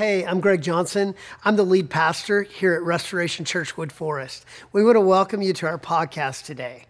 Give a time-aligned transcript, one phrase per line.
[0.00, 1.14] Hey, I'm Greg Johnson.
[1.44, 4.46] I'm the lead pastor here at Restoration Church Wood Forest.
[4.72, 6.86] We want to welcome you to our podcast today.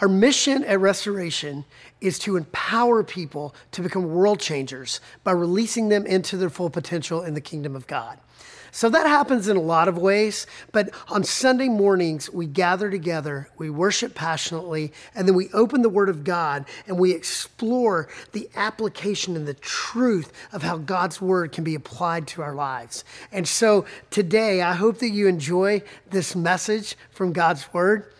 [0.00, 1.64] Our mission at Restoration
[2.00, 7.20] is to empower people to become world changers by releasing them into their full potential
[7.20, 8.16] in the kingdom of God.
[8.72, 13.48] So that happens in a lot of ways, but on Sunday mornings, we gather together,
[13.58, 18.48] we worship passionately, and then we open the Word of God and we explore the
[18.54, 23.04] application and the truth of how God's Word can be applied to our lives.
[23.32, 28.12] And so today, I hope that you enjoy this message from God's Word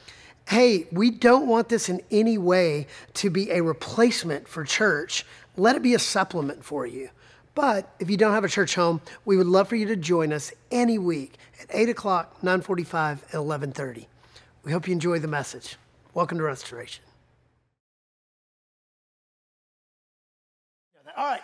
[0.51, 5.25] hey, we don't want this in any way to be a replacement for church.
[5.57, 7.11] Let it be a supplement for you.
[7.55, 10.33] But if you don't have a church home, we would love for you to join
[10.33, 14.07] us any week at 8 o'clock, 9.45, and 11.30.
[14.63, 15.77] We hope you enjoy the message.
[16.15, 17.05] Welcome to Restoration.
[21.17, 21.43] All right.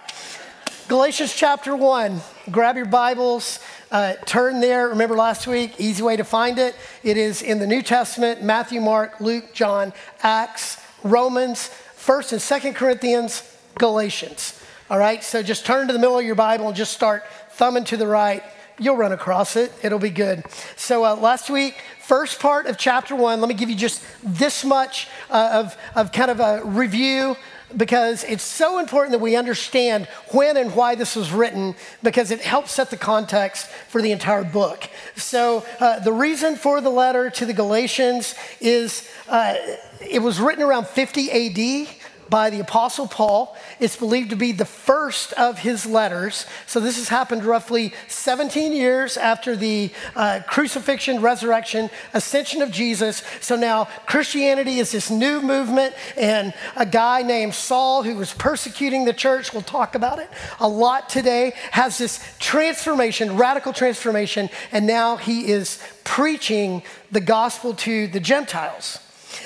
[0.89, 2.21] Galatians chapter 1.
[2.53, 3.59] Grab your Bibles,
[3.91, 4.89] uh, turn there.
[4.91, 6.77] Remember last week, easy way to find it.
[7.03, 12.77] It is in the New Testament Matthew, Mark, Luke, John, Acts, Romans, 1st and 2nd
[12.77, 13.43] Corinthians,
[13.79, 14.56] Galatians.
[14.89, 17.83] All right, so just turn to the middle of your Bible and just start thumbing
[17.87, 18.41] to the right.
[18.79, 20.45] You'll run across it, it'll be good.
[20.77, 24.65] So, uh, last week, first part of chapter one, let me give you just this
[24.65, 27.35] much uh, of, of kind of a review
[27.77, 32.41] because it's so important that we understand when and why this was written because it
[32.41, 34.89] helps set the context for the entire book.
[35.17, 39.57] So, uh, the reason for the letter to the Galatians is uh,
[40.01, 41.89] it was written around 50 AD
[42.29, 43.57] by the Apostle Paul.
[43.79, 46.47] It's believed to be the first of his letters.
[46.67, 53.23] So, this has happened roughly 17 years after the uh, crucifixion, resurrection, ascension of Jesus.
[53.41, 59.05] So, now Christianity is this new movement, and a guy named Saul, who was persecuting
[59.05, 60.29] the church, we'll talk about it
[60.61, 67.75] a lot today, has this transformation, radical transformation, and now he is preaching the gospel
[67.75, 68.99] to the Gentiles.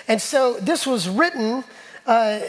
[0.09, 1.65] And so, this was written.
[2.07, 2.41] Uh,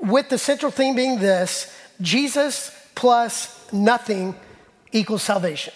[0.00, 4.34] with the central theme being this Jesus plus nothing
[4.92, 5.74] equals salvation.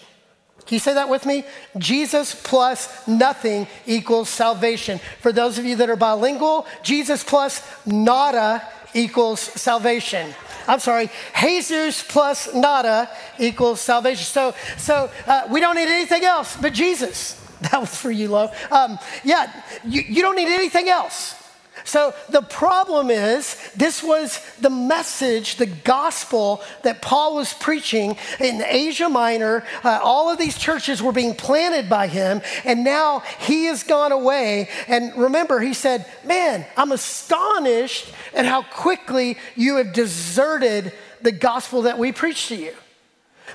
[0.65, 1.45] Can you say that with me?
[1.77, 4.99] Jesus plus nothing equals salvation.
[5.21, 10.33] For those of you that are bilingual, Jesus plus nada equals salvation.
[10.67, 14.23] I'm sorry, Jesus plus nada equals salvation.
[14.25, 17.41] So, so uh, we don't need anything else but Jesus.
[17.71, 18.53] That was for you, love.
[18.69, 19.51] Um, yeah,
[19.85, 21.35] you, you don't need anything else.
[21.83, 28.63] So the problem is, this was the message, the gospel that Paul was preaching in
[28.65, 29.63] Asia Minor.
[29.83, 34.11] Uh, all of these churches were being planted by him, and now he has gone
[34.11, 34.69] away.
[34.87, 41.83] And remember, he said, Man, I'm astonished at how quickly you have deserted the gospel
[41.83, 42.73] that we preached to you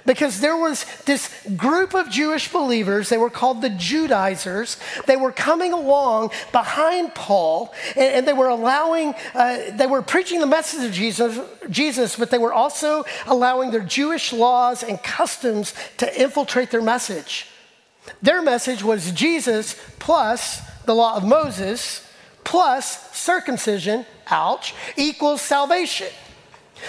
[0.07, 4.77] because there was this group of Jewish believers, they were called the Judaizers.
[5.07, 10.41] They were coming along behind Paul and, and they were allowing, uh, they were preaching
[10.41, 15.75] the message of Jesus, Jesus, but they were also allowing their Jewish laws and customs
[15.99, 17.47] to infiltrate their message.
[18.23, 22.07] Their message was Jesus plus the law of Moses
[22.45, 26.09] plus circumcision, ouch, equals salvation.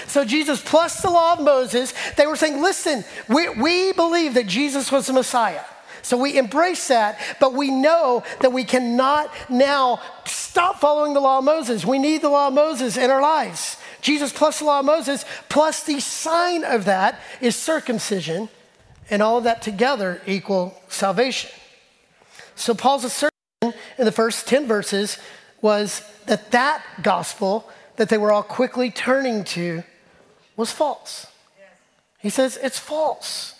[0.07, 4.47] So, Jesus plus the law of Moses, they were saying, listen, we, we believe that
[4.47, 5.63] Jesus was the Messiah.
[6.03, 11.39] So we embrace that, but we know that we cannot now stop following the law
[11.39, 11.85] of Moses.
[11.85, 13.77] We need the law of Moses in our lives.
[14.01, 18.49] Jesus plus the law of Moses, plus the sign of that is circumcision,
[19.09, 21.51] and all of that together equal salvation.
[22.55, 23.29] So Paul's assertion
[23.61, 25.17] in the first 10 verses
[25.61, 27.69] was that that gospel
[28.01, 29.83] that they were all quickly turning to
[30.57, 31.27] was false.
[32.17, 33.53] He says it's false.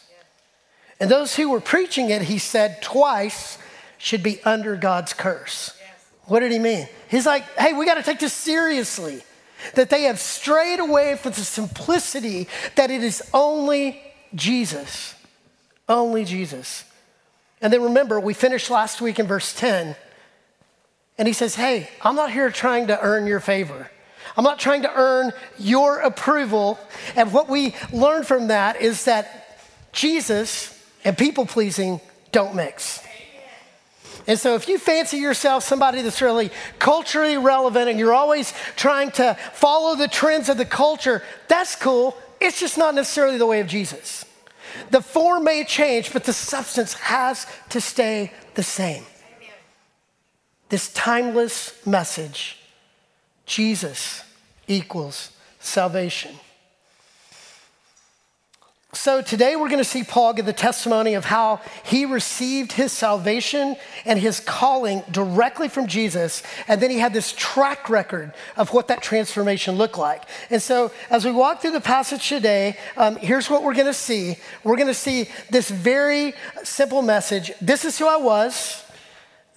[0.99, 3.59] And those who were preaching it, he said twice,
[3.99, 5.77] should be under God's curse.
[6.25, 6.89] What did he mean?
[7.07, 9.21] He's like, hey, we got to take this seriously.
[9.75, 14.01] That they have strayed away from the simplicity that it is only
[14.33, 15.13] Jesus.
[15.87, 16.83] Only Jesus.
[17.61, 19.95] And then remember, we finished last week in verse 10,
[21.19, 23.91] and he says, hey, I'm not here trying to earn your favor.
[24.37, 26.79] I'm not trying to earn your approval.
[27.15, 29.59] And what we learn from that is that
[29.91, 31.99] Jesus and people pleasing
[32.31, 33.03] don't mix.
[34.27, 39.11] And so, if you fancy yourself somebody that's really culturally relevant and you're always trying
[39.11, 42.15] to follow the trends of the culture, that's cool.
[42.39, 44.25] It's just not necessarily the way of Jesus.
[44.91, 49.03] The form may change, but the substance has to stay the same.
[50.69, 52.60] This timeless message
[53.51, 54.23] Jesus
[54.65, 56.33] equals salvation.
[58.93, 62.93] So today we're going to see Paul give the testimony of how he received his
[62.93, 63.75] salvation
[64.05, 66.43] and his calling directly from Jesus.
[66.69, 70.23] And then he had this track record of what that transformation looked like.
[70.49, 73.93] And so as we walk through the passage today, um, here's what we're going to
[73.93, 74.37] see.
[74.63, 77.51] We're going to see this very simple message.
[77.59, 78.85] This is who I was.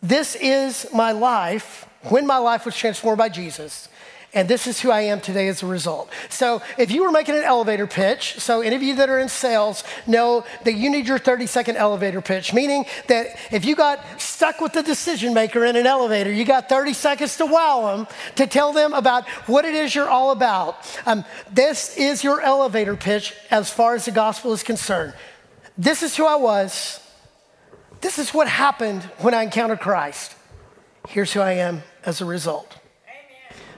[0.03, 3.89] This is my life when my life was transformed by Jesus.
[4.35, 6.11] And this is who I am today as a result.
[6.29, 9.29] So, if you were making an elevator pitch, so any of you that are in
[9.29, 14.01] sales know that you need your 30 second elevator pitch, meaning that if you got
[14.21, 18.09] stuck with the decision maker in an elevator, you got 30 seconds to wow them,
[18.35, 20.85] to tell them about what it is you're all about.
[21.07, 25.15] Um, this is your elevator pitch as far as the gospel is concerned.
[25.79, 27.01] This is who I was.
[28.01, 30.34] This is what happened when I encountered Christ.
[31.09, 32.77] Here's who I am as a result.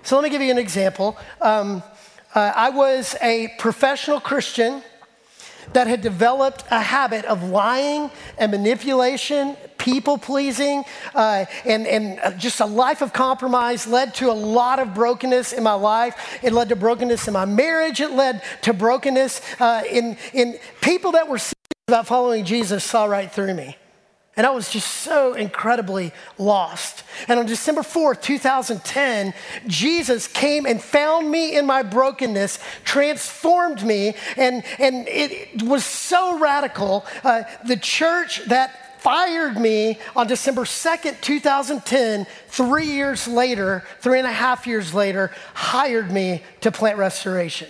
[0.03, 1.17] So let me give you an example.
[1.41, 1.83] Um,
[2.35, 4.83] uh, I was a professional Christian
[5.73, 10.85] that had developed a habit of lying and manipulation, people pleasing,
[11.15, 15.53] uh, and, and uh, just a life of compromise led to a lot of brokenness
[15.53, 16.39] in my life.
[16.43, 18.01] It led to brokenness in my marriage.
[18.01, 21.57] It led to brokenness uh, in, in people that were serious
[21.89, 23.77] about following Jesus saw right through me.
[24.37, 27.05] And I was just so incredibly lost.
[27.27, 29.33] And on December 4th, 2010,
[29.67, 36.39] Jesus came and found me in my brokenness, transformed me, and, and it was so
[36.39, 37.07] radical.
[37.25, 44.27] Uh, the church that fired me on December 2nd, 2010, three years later, three and
[44.27, 47.69] a half years later, hired me to plant restoration.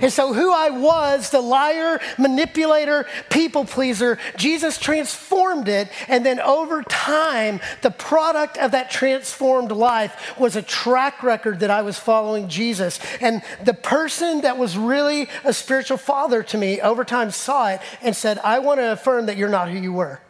[0.00, 5.88] And so, who I was, the liar, manipulator, people pleaser, Jesus transformed it.
[6.08, 11.70] And then, over time, the product of that transformed life was a track record that
[11.70, 13.00] I was following Jesus.
[13.20, 17.80] And the person that was really a spiritual father to me over time saw it
[18.02, 20.20] and said, I want to affirm that you're not who you were.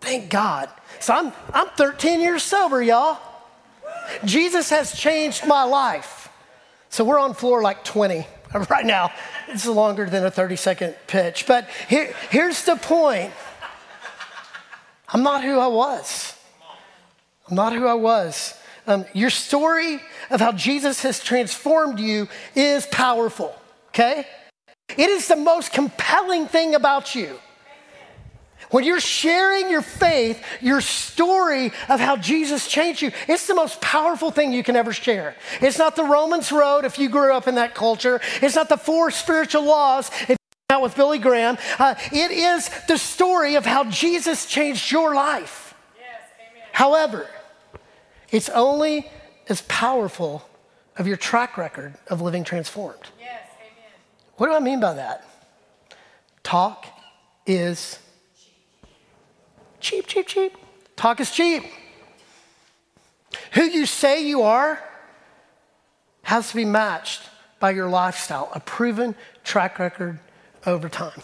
[0.00, 0.68] Thank God.
[1.00, 3.18] So, I'm, I'm 13 years sober, y'all.
[4.24, 6.23] Jesus has changed my life.
[6.94, 8.24] So we're on floor like 20
[8.70, 9.10] right now.
[9.48, 11.44] It's longer than a 30 second pitch.
[11.44, 13.32] But here, here's the point
[15.08, 16.38] I'm not who I was.
[17.50, 18.56] I'm not who I was.
[18.86, 20.00] Um, your story
[20.30, 23.52] of how Jesus has transformed you is powerful,
[23.88, 24.24] okay?
[24.96, 27.40] It is the most compelling thing about you.
[28.70, 33.80] When you're sharing your faith, your story of how Jesus changed you, it's the most
[33.80, 35.36] powerful thing you can ever share.
[35.60, 38.76] It's not the Romans Road if you grew up in that culture, it's not the
[38.76, 40.36] four spiritual laws if you
[40.70, 41.58] out with Billy Graham.
[41.78, 45.74] Uh, it is the story of how Jesus changed your life.
[45.98, 46.30] Yes,
[46.72, 47.28] However,
[48.30, 49.10] it's only
[49.48, 50.48] as powerful
[50.96, 53.10] of your track record of living transformed.
[53.20, 53.42] Yes,
[54.36, 55.24] what do I mean by that?
[56.42, 56.86] Talk
[57.46, 57.98] is
[59.84, 60.56] Cheap, cheap, cheap.
[60.96, 61.62] Talk is cheap.
[63.52, 64.82] Who you say you are
[66.22, 67.20] has to be matched
[67.60, 69.14] by your lifestyle, a proven
[69.44, 70.20] track record
[70.64, 71.20] over time.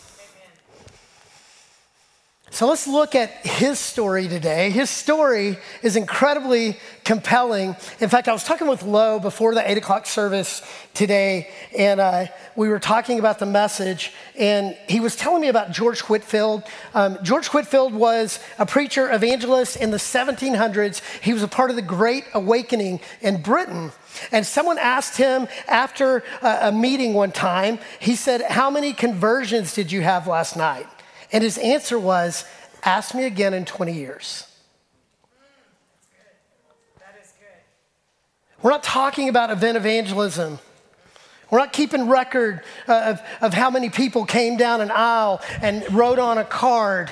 [2.52, 4.70] So let's look at his story today.
[4.70, 7.76] His story is incredibly compelling.
[8.00, 10.60] In fact, I was talking with Lo before the eight o'clock service
[10.92, 11.48] today,
[11.78, 12.26] and uh,
[12.56, 16.64] we were talking about the message, and he was telling me about George Whitefield.
[16.92, 21.02] Um, George Whitefield was a preacher, evangelist in the 1700s.
[21.22, 23.92] He was a part of the Great Awakening in Britain.
[24.32, 29.72] And someone asked him after a, a meeting one time, he said, How many conversions
[29.72, 30.88] did you have last night?
[31.32, 32.44] And his answer was,
[32.82, 34.46] Ask me again in 20 years.
[38.62, 40.58] We're not talking about event evangelism.
[41.50, 46.18] We're not keeping record of, of how many people came down an aisle and wrote
[46.18, 47.10] on a card.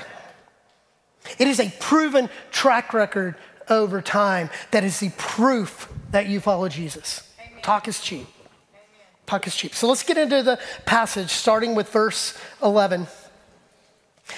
[1.38, 3.34] It is a proven track record
[3.68, 7.22] over time that is the proof that you follow Jesus.
[7.40, 7.62] Amen.
[7.62, 8.26] Talk is cheap.
[8.72, 8.86] Amen.
[9.26, 9.74] Talk is cheap.
[9.74, 13.08] So let's get into the passage, starting with verse 11.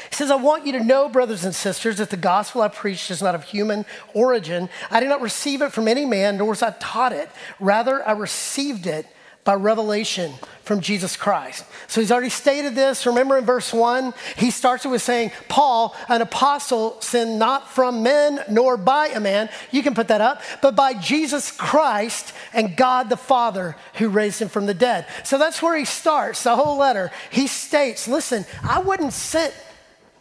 [0.09, 3.11] He says, I want you to know, brothers and sisters, that the gospel I preached
[3.11, 4.69] is not of human origin.
[4.91, 7.29] I did not receive it from any man, nor was I taught it.
[7.59, 9.07] Rather, I received it
[9.43, 10.33] by revelation
[10.63, 11.65] from Jesus Christ.
[11.89, 13.07] So he's already stated this.
[13.07, 18.41] Remember in verse 1, he starts with saying, Paul, an apostle, sent not from men
[18.51, 19.49] nor by a man.
[19.71, 24.43] You can put that up, but by Jesus Christ and God the Father who raised
[24.43, 25.07] him from the dead.
[25.25, 27.11] So that's where he starts the whole letter.
[27.31, 29.55] He states, Listen, I wouldn't sit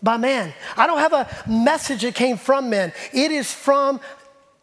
[0.01, 0.53] by man.
[0.77, 2.93] I don't have a message that came from men.
[3.13, 3.99] It is from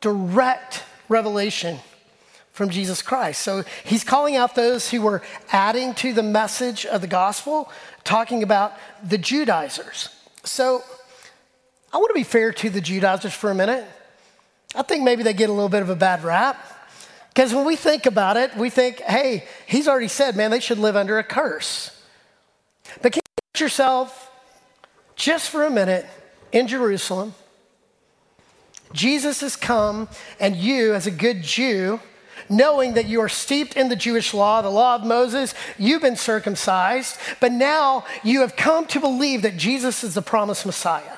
[0.01, 1.79] direct revelation
[2.53, 3.43] from Jesus Christ.
[3.43, 7.71] So he's calling out those who were adding to the message of the gospel,
[8.03, 8.73] talking about
[9.07, 10.09] the Judaizers.
[10.43, 10.83] So
[11.93, 13.85] I want to be fair to the Judaizers for a minute.
[14.75, 16.57] I think maybe they get a little bit of a bad rap.
[17.29, 20.79] Because when we think about it, we think, hey, he's already said, man, they should
[20.79, 21.91] live under a curse.
[23.03, 24.31] But can you put yourself
[25.17, 26.07] just for a minute
[26.53, 27.35] in Jerusalem?
[28.93, 30.09] Jesus has come,
[30.39, 32.01] and you, as a good Jew,
[32.49, 36.17] knowing that you are steeped in the Jewish law, the law of Moses, you've been
[36.17, 41.17] circumcised, but now you have come to believe that Jesus is the promised Messiah.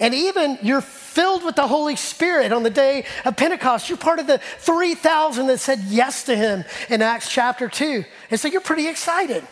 [0.00, 3.88] And even you're filled with the Holy Spirit on the day of Pentecost.
[3.88, 8.04] You're part of the 3,000 that said yes to him in Acts chapter 2.
[8.30, 9.44] And so you're pretty excited.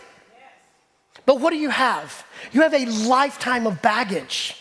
[1.25, 2.25] But what do you have?
[2.51, 4.57] You have a lifetime of baggage.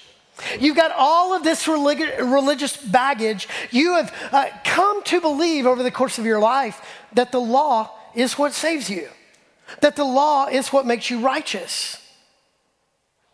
[0.59, 3.49] You've got all of this relig- religious baggage.
[3.71, 6.81] You have uh, come to believe over the course of your life
[7.15, 9.09] that the law is what saves you,
[9.81, 11.99] that the law is what makes you righteous.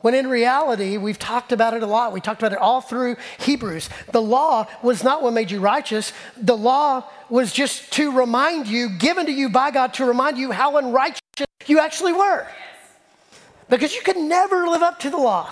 [0.01, 2.13] When in reality, we've talked about it a lot.
[2.13, 3.91] We talked about it all through Hebrews.
[4.13, 6.13] The law was not what made you righteous.
[6.37, 10.53] The law was just to remind you, given to you by God, to remind you
[10.53, 11.21] how unrighteous
[11.67, 12.47] you actually were.
[13.69, 15.51] Because you can never live up to the law.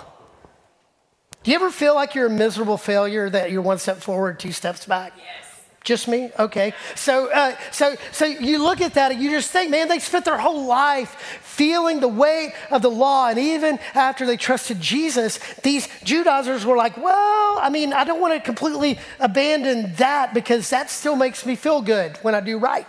[1.43, 4.53] Do you ever feel like you're a miserable failure that you're one step forward, two
[4.53, 5.13] steps back?
[5.17, 5.47] Yes.
[5.85, 6.33] Just me?
[6.37, 6.75] Okay.
[6.97, 10.25] So, uh, so, so you look at that and you just think, man, they spent
[10.25, 13.29] their whole life feeling the weight of the law.
[13.29, 18.21] And even after they trusted Jesus, these Judaizers were like, well, I mean, I don't
[18.21, 22.59] want to completely abandon that because that still makes me feel good when I do
[22.59, 22.89] right.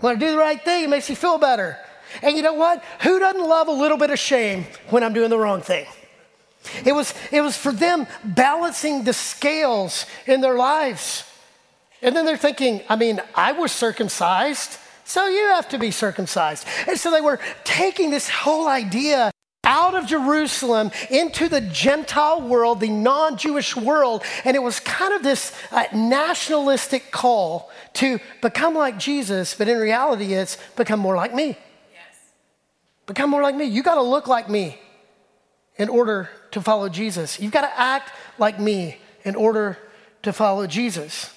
[0.00, 1.78] When I do the right thing, it makes me feel better.
[2.22, 2.82] And you know what?
[3.02, 5.86] Who doesn't love a little bit of shame when I'm doing the wrong thing?
[6.84, 11.24] It was, it was for them balancing the scales in their lives.
[12.02, 16.66] And then they're thinking, I mean, I was circumcised, so you have to be circumcised.
[16.86, 19.30] And so they were taking this whole idea
[19.64, 24.22] out of Jerusalem into the Gentile world, the non Jewish world.
[24.44, 29.78] And it was kind of this uh, nationalistic call to become like Jesus, but in
[29.78, 31.56] reality, it's become more like me.
[33.06, 33.64] Become more like me.
[33.64, 34.78] You got to look like me
[35.76, 37.38] in order to follow Jesus.
[37.38, 39.78] You've got to act like me in order
[40.22, 41.34] to follow Jesus.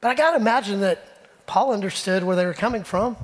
[0.00, 3.16] But I got to imagine that Paul understood where they were coming from.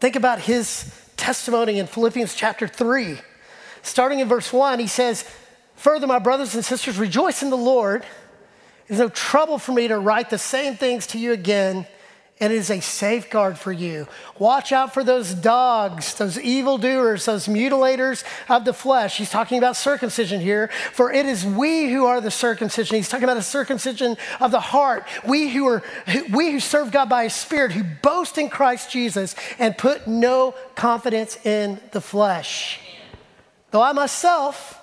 [0.00, 3.18] Think about his testimony in Philippians chapter 3.
[3.82, 5.28] Starting in verse 1, he says,
[5.76, 8.04] Further, my brothers and sisters, rejoice in the Lord.
[8.88, 11.86] It's no trouble for me to write the same things to you again
[12.42, 14.08] it is a safeguard for you.
[14.36, 19.16] Watch out for those dogs, those evildoers, those mutilators of the flesh.
[19.16, 20.68] He's talking about circumcision here.
[20.92, 22.96] For it is we who are the circumcision.
[22.96, 25.06] He's talking about a circumcision of the heart.
[25.24, 25.84] We who are
[26.32, 30.56] we who serve God by His Spirit, who boast in Christ Jesus and put no
[30.74, 32.80] confidence in the flesh.
[33.70, 34.80] Though I myself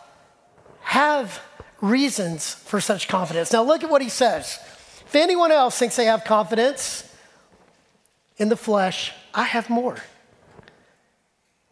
[0.79, 1.41] have
[1.81, 3.51] reasons for such confidence.
[3.51, 4.59] Now look at what he says.
[5.05, 7.08] If anyone else thinks they have confidence,
[8.39, 9.97] in the flesh, I have more.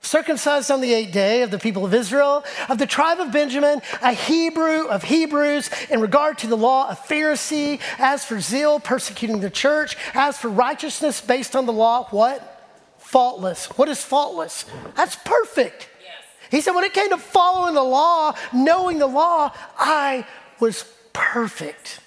[0.02, 3.82] Circumcised on the eighth day of the people of Israel, of the tribe of Benjamin,
[4.02, 9.40] a Hebrew of Hebrews, in regard to the law, a Pharisee, as for zeal, persecuting
[9.40, 12.54] the church, as for righteousness based on the law, what?
[13.00, 13.66] Faultless.
[13.78, 14.66] What is faultless?
[14.96, 15.90] That's perfect.
[16.02, 16.24] Yes.
[16.52, 20.26] He said, when it came to following the law, knowing the law, I
[20.60, 22.00] was perfect.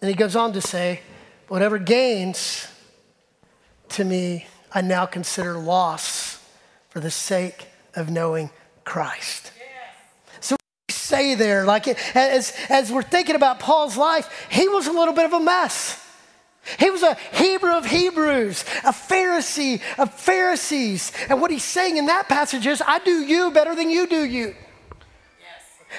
[0.00, 1.00] And he goes on to say,
[1.48, 2.66] whatever gains
[3.92, 6.42] to me, I now consider loss
[6.88, 8.50] for the sake of knowing
[8.84, 9.52] Christ.
[10.40, 10.56] So
[10.88, 15.14] we say there, like as, as we're thinking about Paul's life, he was a little
[15.14, 15.98] bit of a mess.
[16.78, 21.12] He was a Hebrew of Hebrews, a Pharisee of Pharisees.
[21.28, 24.24] And what he's saying in that passage is, I do you better than you do
[24.24, 24.54] you.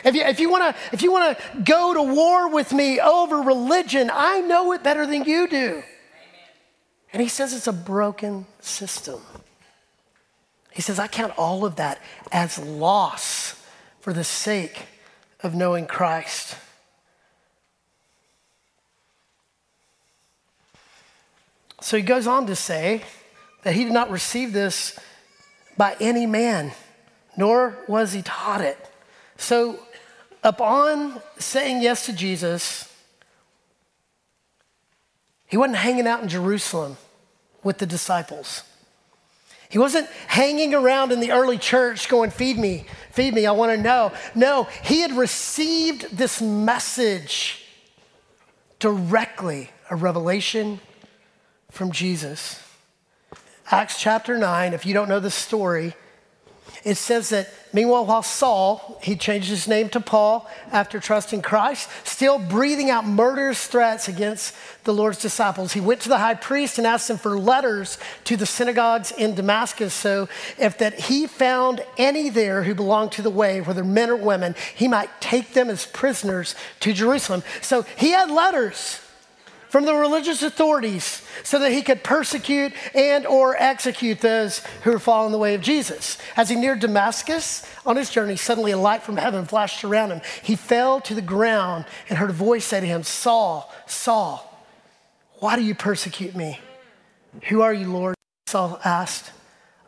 [0.04, 3.00] If you, if you want to if you want to go to war with me
[3.00, 5.84] over religion, I know it better than you do.
[7.14, 9.22] And he says it's a broken system.
[10.72, 12.02] He says, I count all of that
[12.32, 13.62] as loss
[14.02, 14.88] for the sake
[15.42, 16.58] of knowing Christ.
[21.82, 23.04] So he goes on to say
[23.62, 24.98] that he did not receive this
[25.78, 26.72] by any man,
[27.38, 28.78] nor was he taught it.
[29.38, 29.80] So,
[30.44, 32.92] upon saying yes to Jesus,
[35.48, 36.98] he wasn't hanging out in Jerusalem
[37.64, 38.64] with the disciples.
[39.70, 43.72] He wasn't hanging around in the early church going, Feed me, feed me, I want
[43.72, 44.12] to know.
[44.36, 47.66] No, he had received this message
[48.78, 50.80] directly, a revelation
[51.72, 52.62] from Jesus.
[53.72, 55.96] Acts chapter 9, if you don't know the story,
[56.84, 61.90] it says that meanwhile, while Saul, he changed his name to Paul after trusting Christ,
[62.04, 66.78] still breathing out murderous threats against the Lord's disciples, he went to the high priest
[66.78, 71.84] and asked him for letters to the synagogues in Damascus so if that he found
[71.98, 75.70] any there who belonged to the way, whether men or women, he might take them
[75.70, 77.44] as prisoners to Jerusalem.
[77.62, 79.00] So he had letters
[79.74, 85.00] from the religious authorities so that he could persecute and or execute those who were
[85.00, 86.20] following the way of Jesus.
[86.38, 90.22] As he neared Damascus on his journey, suddenly a light from heaven flashed around him.
[90.44, 94.64] He fell to the ground and heard a voice say to him, Saul, Saul,
[95.40, 96.60] why do you persecute me?
[97.50, 98.14] Who are you, Lord?
[98.46, 99.32] Saul asked.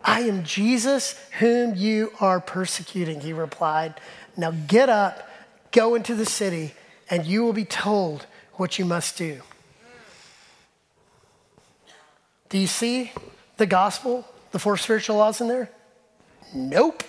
[0.04, 3.94] I am Jesus whom you are persecuting, he replied.
[4.36, 5.30] Now get up,
[5.72, 6.74] go into the city,
[7.08, 9.42] and you will be told what you must do.
[12.50, 13.12] Do you see
[13.58, 15.70] the gospel, the four spiritual laws in there?
[16.54, 17.04] Nope.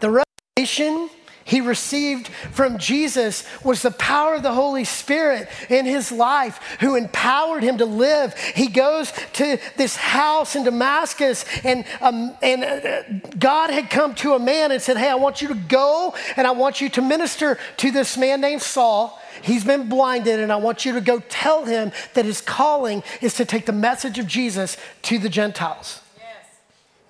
[0.00, 0.24] The
[0.56, 1.10] revelation
[1.48, 6.94] he received from Jesus was the power of the Holy Spirit in his life who
[6.94, 8.36] empowered him to live.
[8.36, 13.02] He goes to this house in Damascus, and, um, and uh,
[13.38, 16.46] God had come to a man and said, Hey, I want you to go and
[16.46, 19.18] I want you to minister to this man named Saul.
[19.42, 23.34] He's been blinded, and I want you to go tell him that his calling is
[23.34, 26.00] to take the message of Jesus to the Gentiles.
[26.16, 26.26] Yes.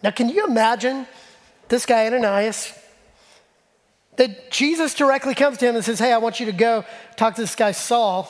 [0.03, 1.07] Now, can you imagine
[1.69, 2.73] this guy, Ananias?
[4.17, 6.85] That Jesus directly comes to him and says, Hey, I want you to go
[7.17, 8.29] talk to this guy, Saul.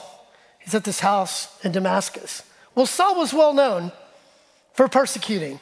[0.59, 2.43] He's at this house in Damascus.
[2.75, 3.91] Well, Saul was well known
[4.73, 5.59] for persecuting.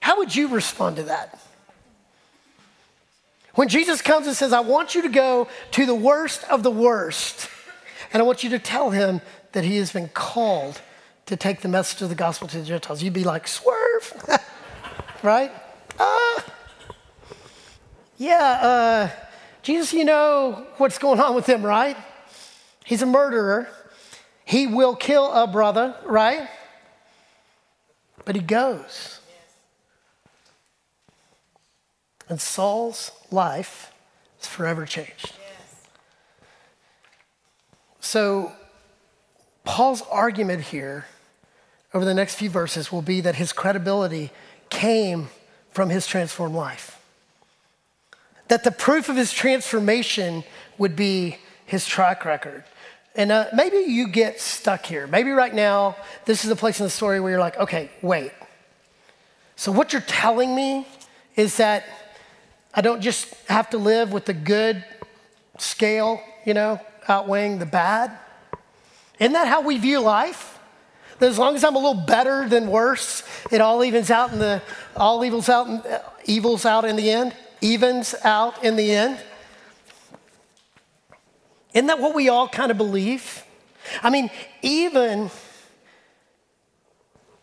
[0.00, 1.38] How would you respond to that?
[3.54, 6.70] When Jesus comes and says, I want you to go to the worst of the
[6.70, 7.48] worst,
[8.12, 9.20] and I want you to tell him
[9.52, 10.80] that he has been called
[11.26, 14.40] to take the message of the gospel to the Gentiles, you'd be like, swerve,
[15.22, 15.52] right?
[15.98, 16.40] Uh,
[18.18, 19.10] yeah, uh,
[19.62, 21.96] Jesus, you know what's going on with him, right?
[22.84, 23.68] He's a murderer.
[24.44, 26.48] He will kill a brother, right?
[28.24, 29.20] But he goes.
[32.28, 33.92] And Saul's life
[34.40, 35.32] is forever changed.
[35.38, 35.86] Yes.
[38.00, 38.52] So,
[39.64, 41.06] Paul's argument here
[41.94, 44.30] over the next few verses will be that his credibility
[44.70, 45.28] came
[45.70, 46.98] from his transformed life.
[48.48, 50.44] That the proof of his transformation
[50.78, 52.64] would be his track record.
[53.14, 55.06] And uh, maybe you get stuck here.
[55.06, 58.32] Maybe right now, this is a place in the story where you're like, okay, wait.
[59.56, 60.86] So, what you're telling me
[61.36, 61.84] is that
[62.74, 64.84] I don't just have to live with the good
[65.58, 68.16] scale, you know, outweighing the bad.
[69.18, 70.58] Isn't that how we view life?
[71.18, 74.38] That as long as I'm a little better than worse, it all evens out in
[74.38, 74.62] the
[74.96, 75.82] all evils out in,
[76.24, 79.20] evils out in the end, evens out in the end.
[81.74, 83.44] Isn't that what we all kind of believe?
[84.02, 84.30] I mean,
[84.62, 85.30] even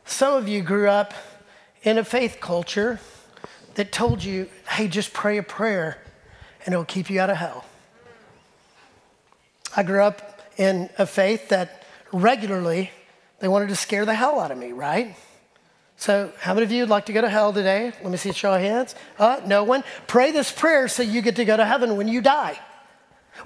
[0.05, 1.13] some of you grew up
[1.83, 2.99] in a faith culture
[3.75, 5.97] that told you, hey, just pray a prayer
[6.65, 7.65] and it'll keep you out of hell.
[9.75, 12.91] I grew up in a faith that regularly
[13.39, 15.15] they wanted to scare the hell out of me, right?
[15.97, 17.91] So, how many of you would like to go to hell today?
[18.01, 18.95] Let me see a show of hands.
[19.17, 19.83] Uh, no one.
[20.07, 22.57] Pray this prayer so you get to go to heaven when you die.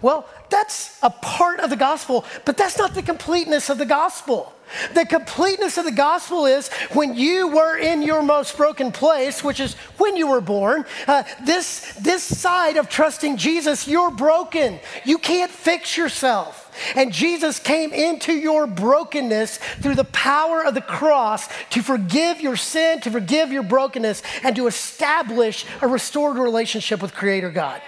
[0.01, 4.53] Well, that's a part of the gospel, but that's not the completeness of the gospel.
[4.93, 9.59] The completeness of the gospel is when you were in your most broken place, which
[9.59, 14.79] is when you were born, uh, this, this side of trusting Jesus, you're broken.
[15.05, 16.71] You can't fix yourself.
[16.95, 22.55] And Jesus came into your brokenness through the power of the cross to forgive your
[22.55, 27.81] sin, to forgive your brokenness, and to establish a restored relationship with Creator God.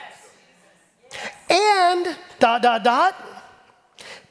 [1.49, 3.15] And, dot, dot, dot,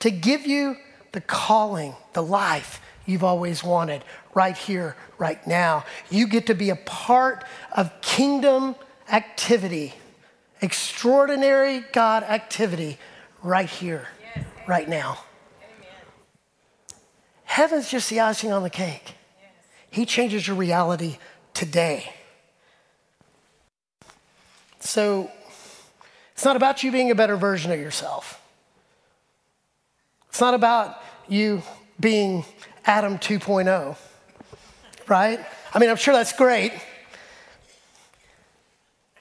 [0.01, 0.77] to give you
[1.12, 5.85] the calling, the life you've always wanted right here, right now.
[6.11, 8.75] You get to be a part of kingdom
[9.11, 9.94] activity,
[10.61, 12.99] extraordinary God activity
[13.42, 15.18] right here, yes, right now.
[15.61, 15.88] Amen.
[17.44, 19.14] Heaven's just the icing on the cake.
[19.40, 19.51] Yes.
[19.90, 21.18] He changes your reality
[21.53, 22.12] today.
[24.81, 25.31] So
[26.35, 28.40] it's not about you being a better version of yourself.
[30.29, 31.62] It's not about you
[31.99, 32.44] being
[32.85, 33.97] Adam 2.0,
[35.09, 35.40] right?
[35.73, 36.73] I mean, I'm sure that's great.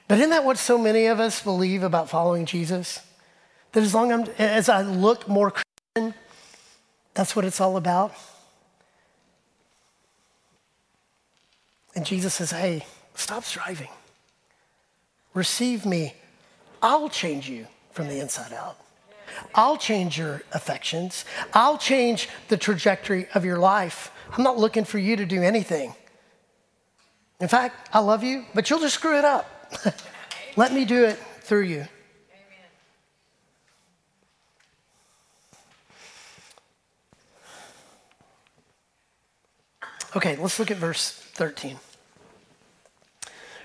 [0.08, 3.00] But isn't that what so many of us believe about following Jesus?
[3.72, 6.14] That as long as I look more Christian,
[7.14, 8.12] that's what it's all about.
[11.94, 13.88] And Jesus says, hey, stop striving.
[15.32, 16.14] Receive me.
[16.84, 18.76] I'll change you from the inside out.
[19.54, 21.24] I'll change your affections.
[21.54, 24.12] I'll change the trajectory of your life.
[24.36, 25.94] I'm not looking for you to do anything.
[27.40, 29.72] In fact, I love you, but you'll just screw it up.
[30.56, 31.86] Let me do it through you.
[40.14, 41.76] Okay, let's look at verse 13.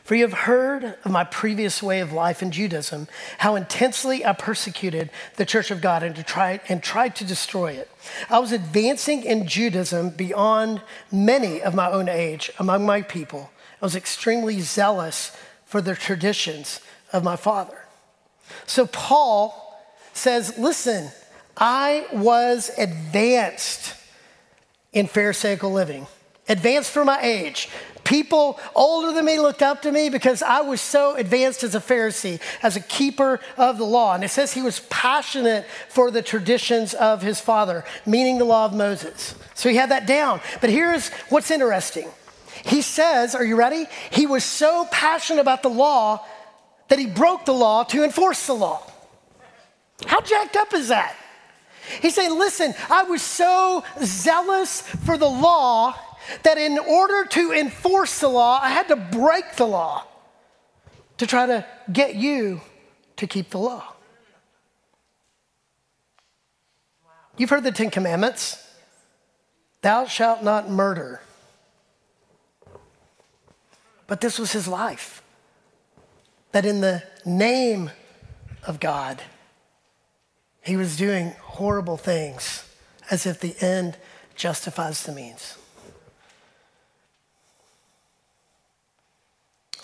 [0.09, 4.33] For you have heard of my previous way of life in Judaism, how intensely I
[4.33, 7.91] persecuted the church of God and, to try, and tried to destroy it.
[8.27, 13.51] I was advancing in Judaism beyond many of my own age among my people.
[13.79, 16.81] I was extremely zealous for the traditions
[17.13, 17.77] of my father.
[18.65, 19.79] So Paul
[20.13, 21.11] says, Listen,
[21.55, 23.93] I was advanced
[24.91, 26.07] in Pharisaical living,
[26.47, 27.69] advanced for my age.
[28.09, 31.79] People older than me looked up to me because I was so advanced as a
[31.79, 34.15] Pharisee, as a keeper of the law.
[34.15, 38.65] And it says he was passionate for the traditions of his father, meaning the law
[38.65, 39.35] of Moses.
[39.53, 40.41] So he had that down.
[40.59, 42.09] But here's what's interesting.
[42.65, 43.85] He says, Are you ready?
[44.09, 46.25] He was so passionate about the law
[46.87, 48.81] that he broke the law to enforce the law.
[50.07, 51.15] How jacked up is that?
[52.01, 55.93] He's saying, Listen, I was so zealous for the law
[56.43, 60.05] that in order to enforce the law, I had to break the law
[61.17, 62.61] to try to get you
[63.17, 63.93] to keep the law.
[67.37, 68.65] You've heard the Ten Commandments
[69.81, 71.21] Thou shalt not murder.
[74.07, 75.23] But this was his life.
[76.51, 77.91] That in the name
[78.67, 79.21] of God,
[80.61, 82.67] he was doing horrible things
[83.09, 83.97] as if the end
[84.35, 85.57] justifies the means.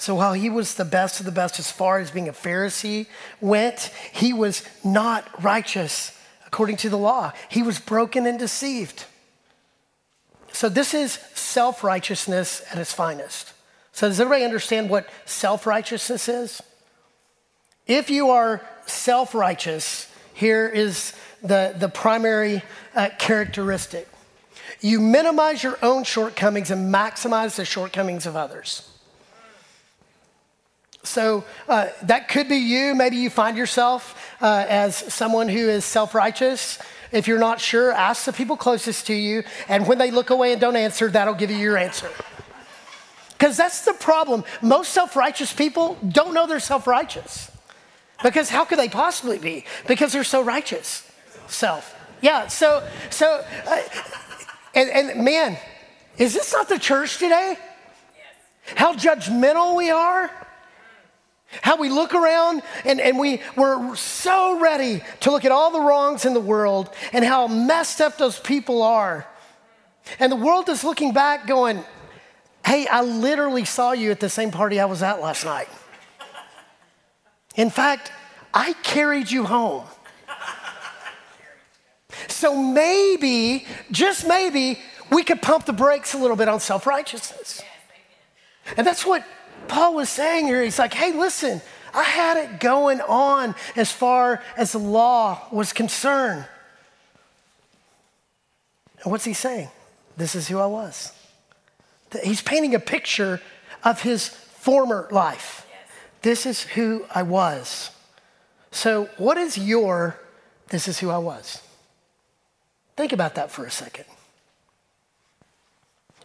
[0.05, 3.07] So while he was the best of the best as far as being a Pharisee
[3.41, 6.11] went, he was not righteous
[6.45, 7.33] according to the law.
[7.49, 9.05] He was broken and deceived.
[10.51, 13.53] So this is self righteousness at its finest.
[13.93, 16.61] So does everybody understand what self righteousness is?
[17.87, 22.61] If you are self righteous, here is the, the primary
[22.93, 24.07] uh, characteristic
[24.81, 28.91] you minimize your own shortcomings and maximize the shortcomings of others.
[31.05, 32.95] So uh, that could be you.
[32.95, 36.79] Maybe you find yourself uh, as someone who is self righteous.
[37.11, 39.43] If you're not sure, ask the people closest to you.
[39.69, 42.09] And when they look away and don't answer, that'll give you your answer.
[43.37, 44.43] Because that's the problem.
[44.61, 47.51] Most self righteous people don't know they're self righteous.
[48.23, 49.65] Because how could they possibly be?
[49.87, 51.09] Because they're so righteous.
[51.47, 51.93] Self.
[52.21, 53.81] Yeah, so, so, uh,
[54.73, 55.57] and, and man,
[56.17, 57.57] is this not the church today?
[58.75, 60.31] How judgmental we are?
[61.61, 65.79] How we look around and, and we, we're so ready to look at all the
[65.79, 69.27] wrongs in the world and how messed up those people are.
[70.19, 71.83] And the world is looking back going,
[72.65, 75.69] hey, I literally saw you at the same party I was at last night.
[77.55, 78.11] In fact,
[78.53, 79.85] I carried you home.
[82.27, 84.79] So maybe, just maybe,
[85.11, 87.61] we could pump the brakes a little bit on self righteousness.
[88.77, 89.23] And that's what
[89.67, 91.61] Paul was saying here, he's like, hey, listen,
[91.93, 96.45] I had it going on as far as the law was concerned.
[99.03, 99.69] And what's he saying?
[100.17, 101.11] This is who I was.
[102.23, 103.41] He's painting a picture
[103.83, 105.67] of his former life.
[106.21, 107.91] This is who I was.
[108.71, 110.19] So, what is your
[110.69, 111.61] this is who I was?
[112.97, 114.05] Think about that for a second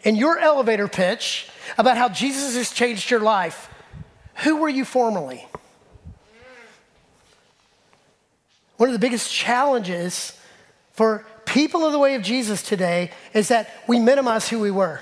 [0.02, 3.68] in your elevator pitch about how Jesus has changed your life,
[4.36, 5.46] who were you formerly?
[8.76, 10.38] One of the biggest challenges
[10.92, 15.00] for people of the way of Jesus today is that we minimize who we were.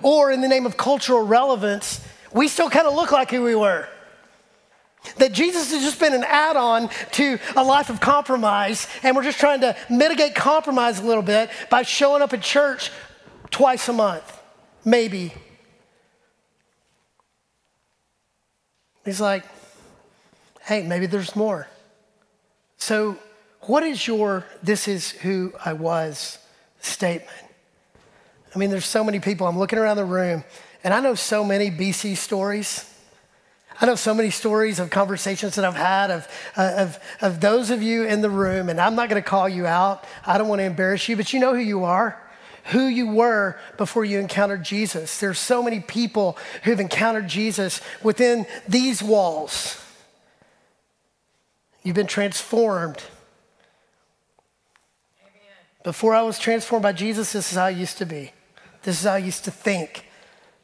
[0.00, 2.00] Or in the name of cultural relevance,
[2.32, 3.86] we still kind of look like who we were.
[5.18, 9.24] That Jesus has just been an add on to a life of compromise, and we're
[9.24, 12.90] just trying to mitigate compromise a little bit by showing up at church
[13.52, 14.40] twice a month,
[14.84, 15.32] maybe.
[19.04, 19.44] He's like,
[20.62, 21.68] hey, maybe there's more.
[22.78, 23.18] So,
[23.66, 26.38] what is your this is who I was
[26.80, 27.30] statement?
[28.54, 29.46] I mean, there's so many people.
[29.46, 30.42] I'm looking around the room,
[30.82, 32.88] and I know so many BC stories.
[33.80, 37.70] I know so many stories of conversations that I've had of, uh, of, of those
[37.70, 40.04] of you in the room, and I'm not going to call you out.
[40.26, 42.20] I don't want to embarrass you, but you know who you are,
[42.66, 45.18] who you were before you encountered Jesus.
[45.18, 49.82] There's so many people who've encountered Jesus within these walls.
[51.82, 53.02] You've been transformed.
[55.82, 58.32] Before I was transformed by Jesus, this is how I used to be.
[58.84, 60.06] This is how I used to think.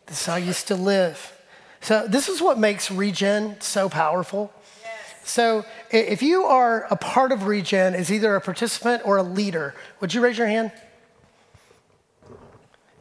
[0.06, 1.34] This is how I used to live.
[1.80, 4.52] So, this is what makes Regen so powerful.
[4.82, 5.28] Yes.
[5.28, 9.74] So, if you are a part of Regen as either a participant or a leader,
[10.00, 10.72] would you raise your hand?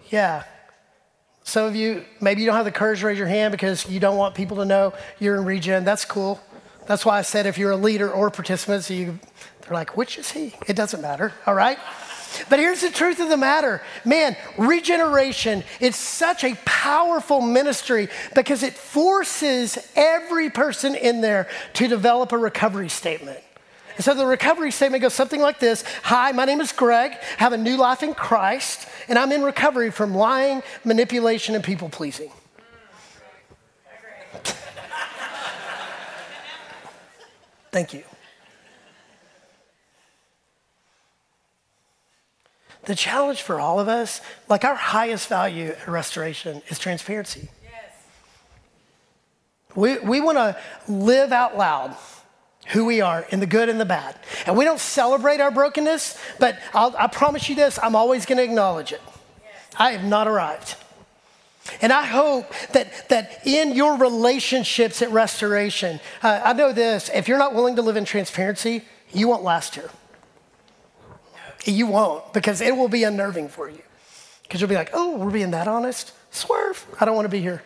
[0.09, 0.43] Yeah.
[1.43, 3.99] Some of you, maybe you don't have the courage to raise your hand because you
[3.99, 5.85] don't want people to know you're in Regen.
[5.85, 6.41] That's cool.
[6.87, 9.19] That's why I said if you're a leader or participant, so you,
[9.61, 10.53] they're like, which is he?
[10.67, 11.77] It doesn't matter, all right?
[12.49, 18.63] But here's the truth of the matter man, regeneration, it's such a powerful ministry because
[18.63, 23.39] it forces every person in there to develop a recovery statement.
[23.97, 27.17] And so the recovery statement goes something like this Hi, my name is Greg, I
[27.37, 31.89] have a new life in Christ, and I'm in recovery from lying, manipulation, and people
[31.89, 32.31] pleasing.
[37.71, 38.03] Thank you.
[42.85, 47.49] The challenge for all of us, like our highest value at restoration, is transparency.
[47.63, 47.73] Yes.
[49.75, 50.55] We, we want to
[50.87, 51.97] live out loud
[52.69, 54.15] who we are in the good and the bad.
[54.45, 58.37] And we don't celebrate our brokenness, but I'll, i promise you this I'm always going
[58.37, 59.01] to acknowledge it.
[59.77, 60.75] I have not arrived.
[61.81, 67.27] And I hope that, that in your relationships at restoration, uh, I know this if
[67.27, 69.89] you're not willing to live in transparency, you won't last here.
[71.65, 73.81] You won't because it will be unnerving for you.
[74.43, 76.13] Because you'll be like, oh, we're being that honest?
[76.31, 76.85] Swerve.
[76.99, 77.61] I don't want to be here.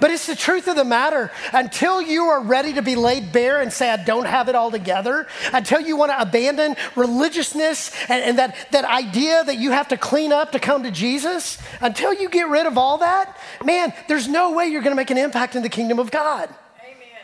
[0.00, 1.30] But it's the truth of the matter.
[1.52, 4.70] Until you are ready to be laid bare and say, I don't have it all
[4.70, 9.88] together, until you want to abandon religiousness and, and, that, that idea that you have
[9.88, 13.92] to clean up to come to Jesus, until you get rid of all that, man,
[14.08, 16.48] there's no way you're going to make an impact in the kingdom of God.
[16.80, 17.18] Amen.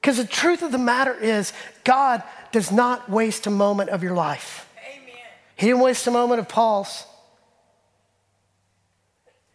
[0.00, 1.52] Because the truth of the matter is,
[1.84, 4.68] God does not waste a moment of your life.
[4.78, 5.14] Amen.
[5.56, 7.04] He didn't waste a moment of Paul's.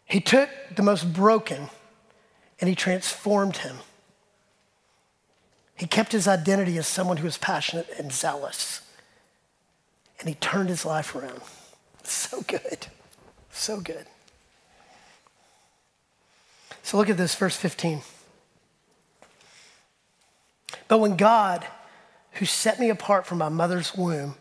[0.04, 1.70] He took the most broken
[2.60, 3.76] and he transformed him.
[5.74, 8.82] He kept his identity as someone who was passionate and zealous.
[10.18, 11.40] And he turned his life around.
[12.02, 12.86] So good.
[13.50, 14.06] So good.
[16.82, 18.02] So look at this, verse 15.
[20.88, 21.66] But when God
[22.32, 24.34] who set me apart from my mother's womb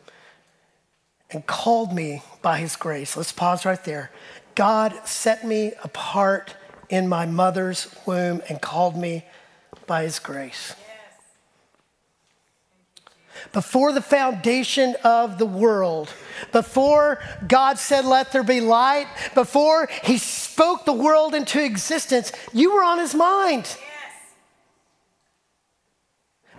[1.31, 3.15] and called me by his grace.
[3.17, 4.11] Let's pause right there.
[4.55, 6.55] God set me apart
[6.89, 9.25] in my mother's womb and called me
[9.87, 10.75] by his grace.
[13.53, 16.13] Before the foundation of the world,
[16.51, 22.73] before God said, Let there be light, before he spoke the world into existence, you
[22.73, 23.77] were on his mind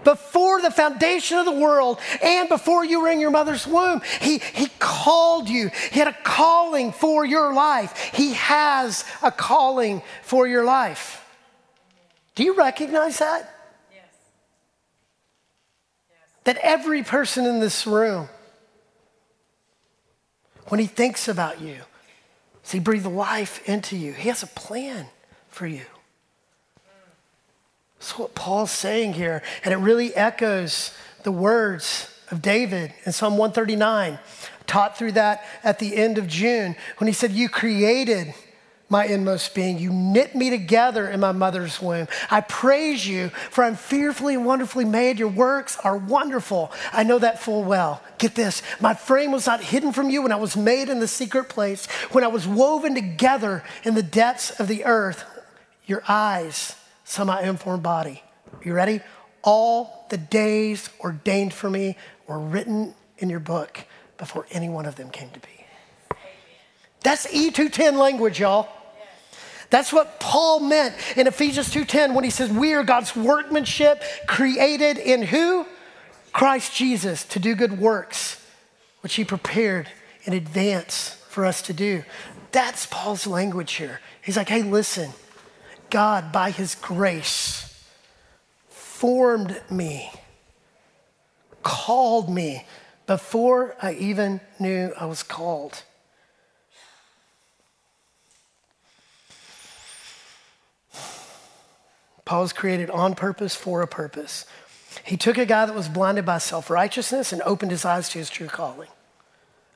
[0.05, 4.03] before the foundation of the world and before you were in your mother's womb.
[4.21, 5.71] He, he called you.
[5.91, 8.11] He had a calling for your life.
[8.15, 11.25] He has a calling for your life.
[12.35, 13.53] Do you recognize that?
[13.93, 14.05] Yes.
[16.09, 16.19] yes.
[16.45, 18.29] That every person in this room,
[20.69, 21.77] when he thinks about you,
[22.65, 25.07] as he breathed life into you, he has a plan
[25.49, 25.83] for you.
[28.21, 29.43] What Paul's saying here.
[29.65, 34.19] And it really echoes the words of David in Psalm 139,
[34.67, 38.35] taught through that at the end of June, when he said, You created
[38.91, 39.79] my inmost being.
[39.79, 42.09] You knit me together in my mother's womb.
[42.31, 45.19] I praise you, for I'm fearfully and wonderfully made.
[45.19, 46.73] Your works are wonderful.
[46.93, 48.03] I know that full well.
[48.19, 51.09] Get this my frame was not hidden from you when I was made in the
[51.09, 55.25] secret place, when I was woven together in the depths of the earth.
[55.87, 56.75] Your eyes
[57.11, 58.23] semi informed body.
[58.65, 59.01] You ready?
[59.43, 61.97] All the days ordained for me
[62.29, 63.81] were written in your book
[64.17, 65.49] before any one of them came to be.
[67.03, 68.69] That's E210 language, y'all.
[69.71, 74.99] That's what Paul meant in Ephesians 2:10 when he says we are God's workmanship created
[74.99, 75.67] in who?
[76.33, 78.41] Christ Jesus to do good works
[79.01, 79.89] which he prepared
[80.25, 82.05] in advance for us to do.
[82.53, 84.01] That's Paul's language here.
[84.23, 85.13] He's like, "Hey, listen.
[85.91, 87.67] God, by His grace,
[88.69, 90.11] formed me,
[91.63, 92.65] called me
[93.07, 95.83] before I even knew I was called.
[102.25, 104.47] Paul was created on purpose for a purpose.
[105.03, 108.19] He took a guy that was blinded by self righteousness and opened his eyes to
[108.19, 108.89] his true calling.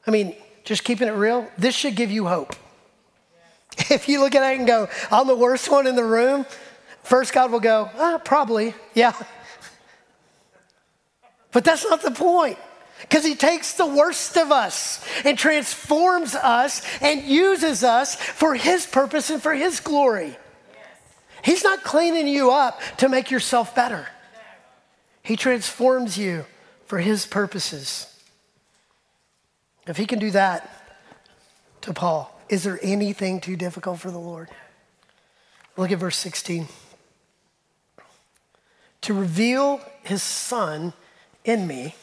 [0.06, 2.54] I mean, just keeping it real, this should give you hope.
[3.90, 6.46] If you look at it and go, I'm the worst one in the room,
[7.02, 9.12] first God will go, ah, probably, yeah.
[11.52, 12.58] But that's not the point.
[13.02, 18.86] Because he takes the worst of us and transforms us and uses us for his
[18.86, 20.28] purpose and for his glory.
[20.28, 20.38] Yes.
[21.44, 24.08] He's not cleaning you up to make yourself better,
[25.22, 26.44] he transforms you
[26.86, 28.10] for his purposes.
[29.86, 30.68] If he can do that
[31.82, 34.48] to Paul, is there anything too difficult for the Lord?
[35.76, 36.68] Look at verse 16.
[39.02, 40.92] To reveal his son
[41.44, 41.94] in me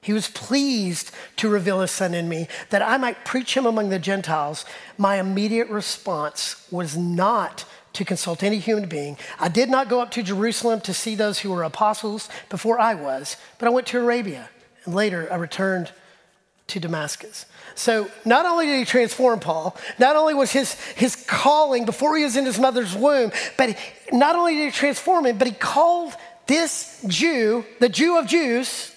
[0.00, 3.90] he was pleased to reveal his son in me that I might preach him among
[3.90, 4.64] the Gentiles.
[4.96, 9.18] My immediate response was not to consult any human being.
[9.40, 12.94] I did not go up to Jerusalem to see those who were apostles before I
[12.94, 14.48] was, but I went to Arabia
[14.84, 15.92] and later I returned
[16.68, 17.46] to Damascus.
[17.74, 22.24] So not only did he transform Paul, not only was his, his calling before he
[22.24, 23.76] was in his mother's womb, but
[24.12, 26.12] not only did he transform him, but he called
[26.46, 28.94] this Jew, the Jew of Jews,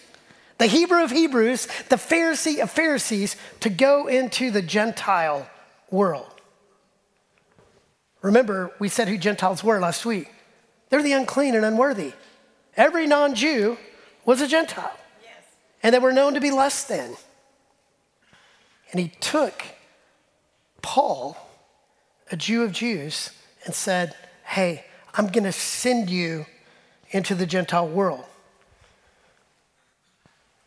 [0.58, 5.48] the Hebrew of Hebrews, the Pharisee of Pharisees, to go into the Gentile
[5.90, 6.28] world.
[8.22, 10.32] Remember, we said who Gentiles were last week.
[10.90, 12.14] They're the unclean and unworthy.
[12.78, 13.78] Every non Jew
[14.26, 15.44] was a Gentile, yes.
[15.84, 17.16] and they were known to be less than.
[18.92, 19.64] And he took
[20.82, 21.38] Paul,
[22.32, 23.32] a Jew of Jews,
[23.66, 26.46] and said, Hey, I'm going to send you
[27.10, 28.24] into the Gentile world.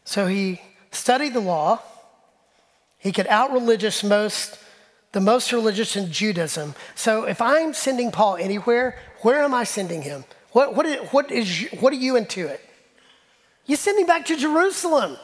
[0.04, 0.60] So he
[0.90, 1.80] studied the law.
[2.98, 4.58] He could out religious most,
[5.12, 6.74] the most religious in Judaism.
[6.94, 10.24] So if I'm sending Paul anywhere, where am I sending him?
[10.52, 12.60] What, what, is, what, is, what are you into it?
[13.66, 15.16] You send him back to Jerusalem.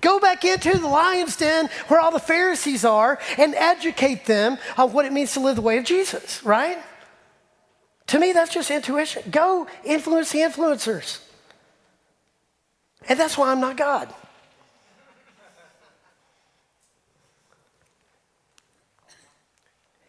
[0.00, 4.92] Go back into the lion's den where all the Pharisees are and educate them on
[4.92, 6.78] what it means to live the way of Jesus, right?
[8.08, 9.22] To me, that's just intuition.
[9.30, 11.20] Go influence the influencers.
[13.08, 14.12] And that's why I'm not God.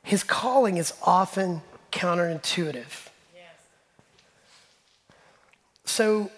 [0.03, 3.07] His calling is often counterintuitive.
[3.33, 3.53] Yes.
[5.85, 6.29] So,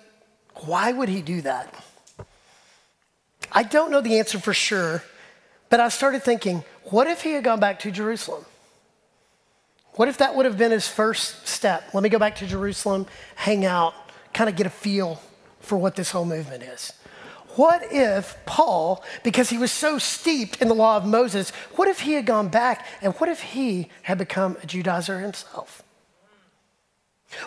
[0.66, 1.74] why would he do that?
[3.54, 5.04] I don't know the answer for sure,
[5.70, 8.46] but I started thinking what if he had gone back to Jerusalem?
[9.96, 11.94] What if that would have been his first step?
[11.94, 13.94] Let me go back to Jerusalem, hang out,
[14.34, 15.22] kind of get a feel
[15.60, 16.94] for what this whole movement is.
[17.56, 22.00] What if Paul, because he was so steeped in the law of Moses, what if
[22.00, 25.83] he had gone back and what if he had become a Judaizer himself?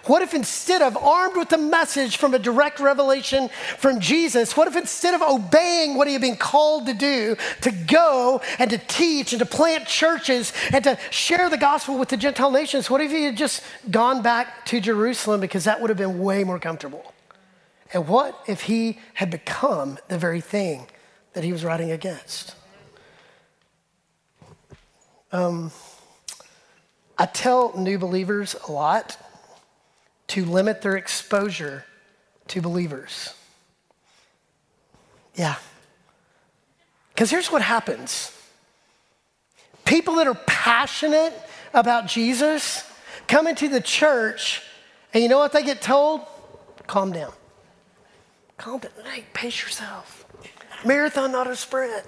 [0.05, 4.69] What if instead of armed with the message from a direct revelation from Jesus, what
[4.69, 8.79] if instead of obeying what he had been called to do, to go and to
[8.79, 13.01] teach and to plant churches and to share the gospel with the Gentile nations, what
[13.01, 16.59] if he had just gone back to Jerusalem because that would have been way more
[16.59, 17.15] comfortable?
[17.93, 20.87] And what if he had become the very thing
[21.35, 22.55] that he was writing against?
[25.33, 25.71] Um,
[27.19, 29.17] I tell new believers a lot
[30.29, 31.85] to limit their exposure
[32.49, 33.35] to believers.
[35.35, 35.57] Yeah.
[37.11, 38.33] Because here's what happens
[39.85, 41.33] people that are passionate
[41.73, 42.85] about Jesus
[43.29, 44.63] come into the church,
[45.15, 46.23] and you know what they get told?
[46.87, 47.33] Calm down.
[48.57, 48.93] Calm down.
[49.05, 50.27] Hey, pace yourself.
[50.85, 52.05] Marathon, not a sprint.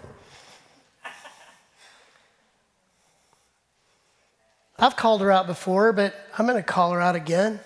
[4.78, 7.58] I've called her out before, but I'm going to call her out again.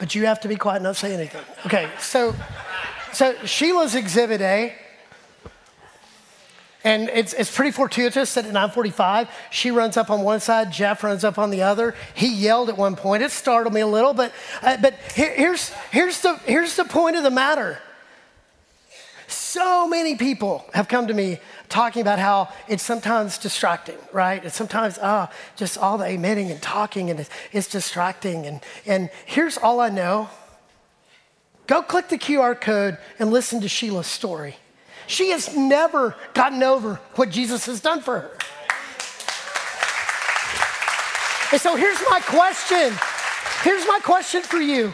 [0.00, 1.42] But you have to be quiet and not say anything.
[1.66, 2.34] Okay, so,
[3.12, 4.74] so Sheila's exhibit A.
[6.82, 11.04] And it's, it's pretty fortuitous that at 945, she runs up on one side, Jeff
[11.04, 11.94] runs up on the other.
[12.14, 13.22] He yelled at one point.
[13.22, 14.32] It startled me a little, but,
[14.62, 17.78] uh, but here, here's, here's, the, here's the point of the matter.
[19.28, 21.38] So many people have come to me
[21.70, 24.44] talking about how it's sometimes distracting, right?
[24.44, 28.44] It's sometimes, oh, just all the amening and talking and it's, it's distracting.
[28.44, 30.28] And, and here's all I know
[31.66, 34.56] go click the QR code and listen to Sheila's story.
[35.06, 38.30] She has never gotten over what Jesus has done for her.
[41.52, 42.92] And so here's my question.
[43.62, 44.92] Here's my question for you.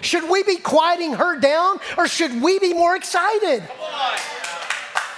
[0.00, 3.62] Should we be quieting her down or should we be more excited?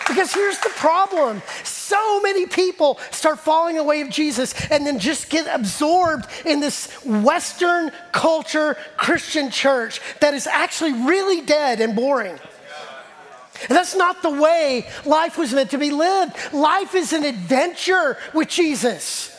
[0.07, 5.30] Because here's the problem so many people start falling away of Jesus and then just
[5.30, 12.38] get absorbed in this Western culture Christian church that is actually really dead and boring.
[13.68, 16.36] And that's not the way life was meant to be lived.
[16.52, 19.32] Life is an adventure with Jesus.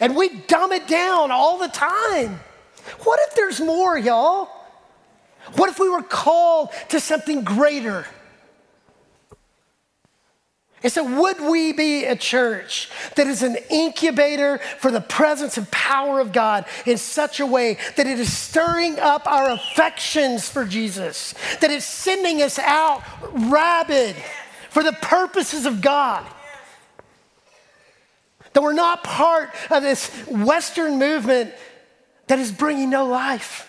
[0.00, 2.40] And we dumb it down all the time.
[3.02, 4.48] What if there's more, y'all?
[5.54, 8.06] What if we were called to something greater?
[10.86, 15.68] And so, would we be a church that is an incubator for the presence and
[15.72, 20.64] power of God in such a way that it is stirring up our affections for
[20.64, 24.14] Jesus, that it's sending us out rabid
[24.70, 26.24] for the purposes of God?
[28.52, 31.52] That we're not part of this Western movement
[32.28, 33.68] that is bringing no life.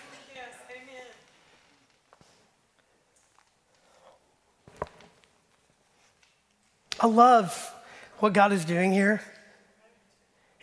[7.00, 7.74] I love
[8.18, 9.22] what God is doing here.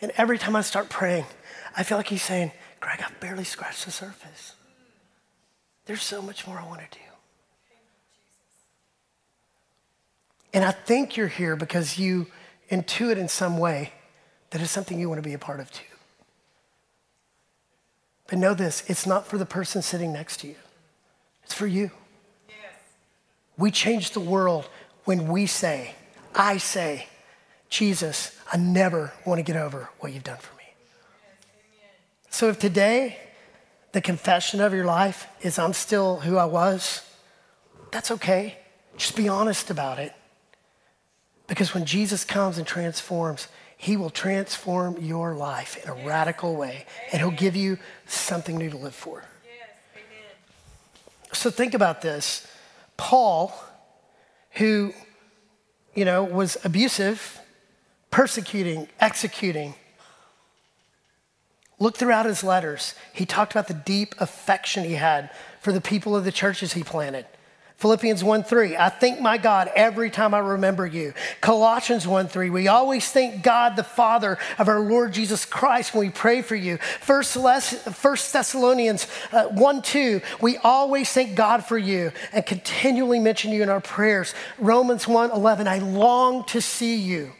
[0.01, 1.25] And every time I start praying,
[1.75, 4.55] I feel like He's saying, Greg, I've barely scratched the surface.
[5.85, 7.03] There's so much more I want to do.
[10.53, 12.27] And I think you're here because you
[12.71, 13.91] intuit in some way
[14.49, 15.83] that it's something you want to be a part of too.
[18.27, 20.55] But know this it's not for the person sitting next to you,
[21.43, 21.91] it's for you.
[22.47, 22.57] Yes.
[23.57, 24.69] We change the world
[25.03, 25.93] when we say,
[26.35, 27.07] I say,
[27.69, 30.63] Jesus, I never want to get over what you've done for me.
[32.29, 33.17] So if today
[33.93, 37.01] the confession of your life is I'm still who I was,
[37.91, 38.57] that's okay.
[38.97, 40.13] Just be honest about it.
[41.47, 46.07] Because when Jesus comes and transforms, he will transform your life in a yes.
[46.07, 47.77] radical way, and He'll give you
[48.07, 49.23] something new to live for.
[49.43, 51.37] Yes.
[51.37, 52.47] So think about this.
[52.97, 53.53] Paul,
[54.51, 54.93] who
[55.95, 57.39] you know, was abusive,
[58.11, 59.73] persecuting, executing.
[61.79, 62.93] Look throughout his letters.
[63.13, 65.29] He talked about the deep affection he had
[65.61, 67.25] for the people of the churches he planted.
[67.77, 71.13] Philippians 1 3, I thank my God every time I remember you.
[71.41, 76.07] Colossians 1 3, we always thank God the Father of our Lord Jesus Christ when
[76.07, 76.77] we pray for you.
[77.01, 83.61] First, Thessalonians uh, 1 2, we always thank God for you and continually mention you
[83.61, 84.33] in our prayers.
[84.57, 87.33] Romans 1 11, I long to see you.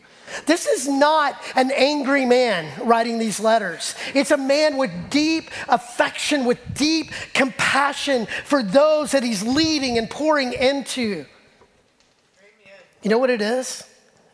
[0.46, 3.96] This is not an angry man writing these letters.
[4.14, 10.10] It's a man with deep affection, with deep compassion for those that he's leading and
[10.10, 11.26] pouring into.
[13.02, 13.84] You know what it is?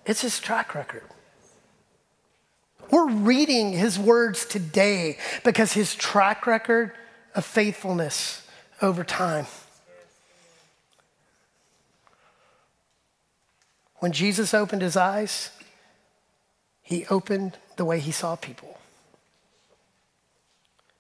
[0.06, 1.04] It's his track record.
[2.90, 6.94] We're reading his words today because his track record
[7.36, 8.46] of faithfulness
[8.82, 9.46] over time.
[14.00, 15.52] When Jesus opened his eyes,
[16.92, 18.78] he opened the way he saw people.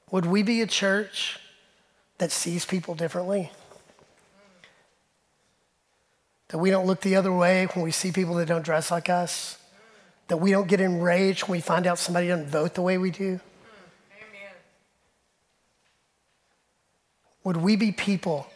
[0.10, 1.38] Would we be a church
[2.18, 3.52] that sees people differently?
[6.48, 9.10] That we don't look the other way when we see people that don't dress like
[9.10, 9.58] us?
[10.30, 13.12] That we don't get enraged when we find out somebody doesn't vote the way we
[13.12, 13.42] do?
[17.44, 18.48] Would we be people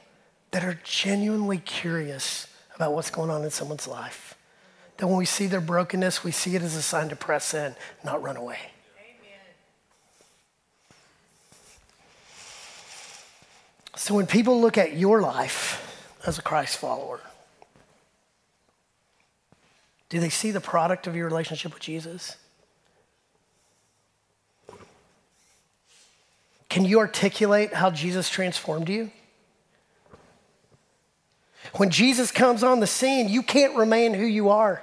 [0.51, 4.34] that are genuinely curious about what's going on in someone's life?
[4.97, 7.75] That when we see their brokenness, we see it as a sign to press in,
[8.03, 8.59] not run away.
[13.95, 15.81] So when people look at your life
[16.25, 17.21] as a Christ follower,
[20.09, 22.35] do they see the product of your relationship with Jesus?
[26.69, 29.11] Can you articulate how Jesus transformed you?
[31.73, 34.81] When Jesus comes on the scene, you can't remain who you are.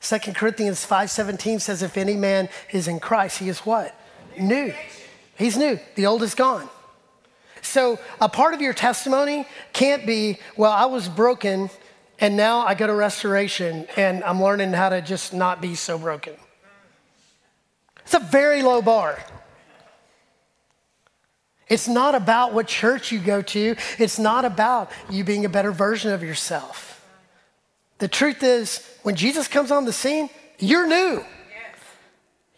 [0.00, 3.94] 2 Corinthians 5:17 says if any man is in Christ, he is what?
[4.38, 4.72] New.
[5.36, 5.78] He's new.
[5.94, 6.68] The old is gone.
[7.62, 11.70] So a part of your testimony can't be, well, I was broken
[12.18, 15.98] and now I go to restoration and I'm learning how to just not be so
[15.98, 16.34] broken.
[18.04, 19.18] It's a very low bar.
[21.70, 23.76] It's not about what church you go to.
[23.98, 27.02] It's not about you being a better version of yourself.
[27.98, 31.24] The truth is, when Jesus comes on the scene, you're new.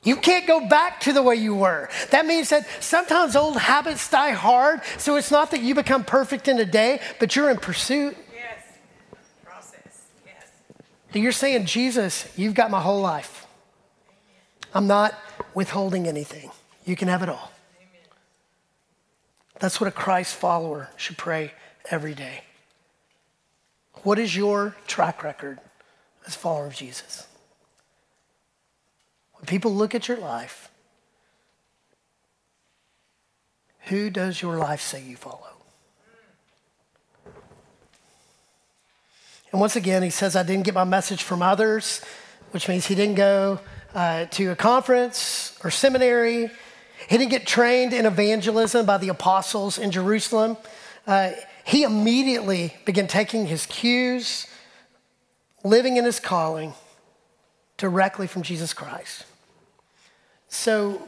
[0.05, 1.89] You can't go back to the way you were.
[2.11, 6.49] That means that sometimes old habits die hard, so it's not that you become perfect
[6.49, 8.17] in a day, but you're in pursuit.
[8.35, 8.65] Yes.
[9.45, 10.09] Process.
[10.27, 10.51] Yes.
[11.13, 13.47] You're saying, Jesus, you've got my whole life.
[14.75, 15.15] I'm not
[15.55, 16.51] withholding anything.
[16.85, 17.52] You can have it all.
[19.63, 21.53] That's what a Christ follower should pray
[21.89, 22.43] every day.
[24.03, 25.61] What is your track record
[26.27, 27.27] as a follower of Jesus.
[29.35, 30.69] When people look at your life,
[33.87, 35.39] who does your life say you follow?
[39.51, 42.01] And once again, he says, I didn't get my message from others,
[42.53, 43.61] which means he didn't go
[43.95, 46.51] uh, to a conference or seminary.
[47.13, 50.57] He didn't get trained in evangelism by the apostles in Jerusalem.
[51.07, 51.33] Uh,
[51.63, 54.47] he immediately began taking his cues,
[55.63, 56.73] living in his calling
[57.77, 59.27] directly from Jesus Christ.
[60.49, 61.07] So,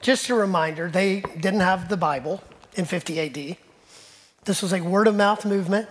[0.00, 2.44] just a reminder they didn't have the Bible
[2.76, 3.56] in 50 AD.
[4.44, 5.88] This was a word of mouth movement.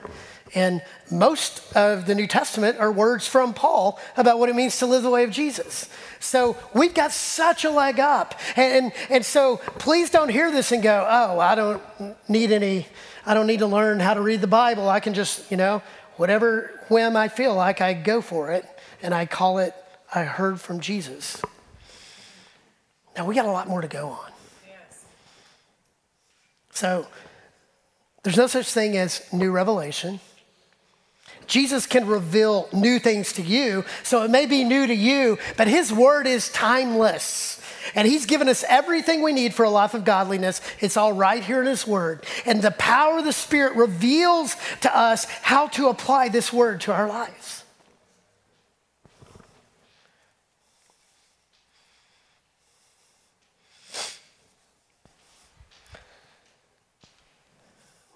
[0.54, 4.86] And most of the New Testament are words from Paul about what it means to
[4.86, 5.90] live the way of Jesus.
[6.20, 8.38] So we've got such a leg up.
[8.58, 11.82] And, and, and, so please don't hear this and go, oh, I don't
[12.28, 12.88] need any,
[13.26, 14.90] I don't need to learn how to read the Bible.
[14.90, 15.82] I can just, you know,
[16.18, 18.66] whatever whim I feel like, I go for it.
[19.02, 19.74] And I call it,
[20.14, 21.42] I heard from Jesus.
[23.16, 24.32] Now we got a lot more to go on.
[24.68, 25.06] Yes.
[26.72, 27.08] So
[28.24, 30.20] there's no such thing as new revelation.
[31.52, 33.84] Jesus can reveal new things to you.
[34.04, 37.62] So it may be new to you, but his word is timeless.
[37.94, 40.62] And he's given us everything we need for a life of godliness.
[40.80, 42.26] It's all right here in his word.
[42.46, 46.94] And the power of the Spirit reveals to us how to apply this word to
[46.94, 47.66] our lives.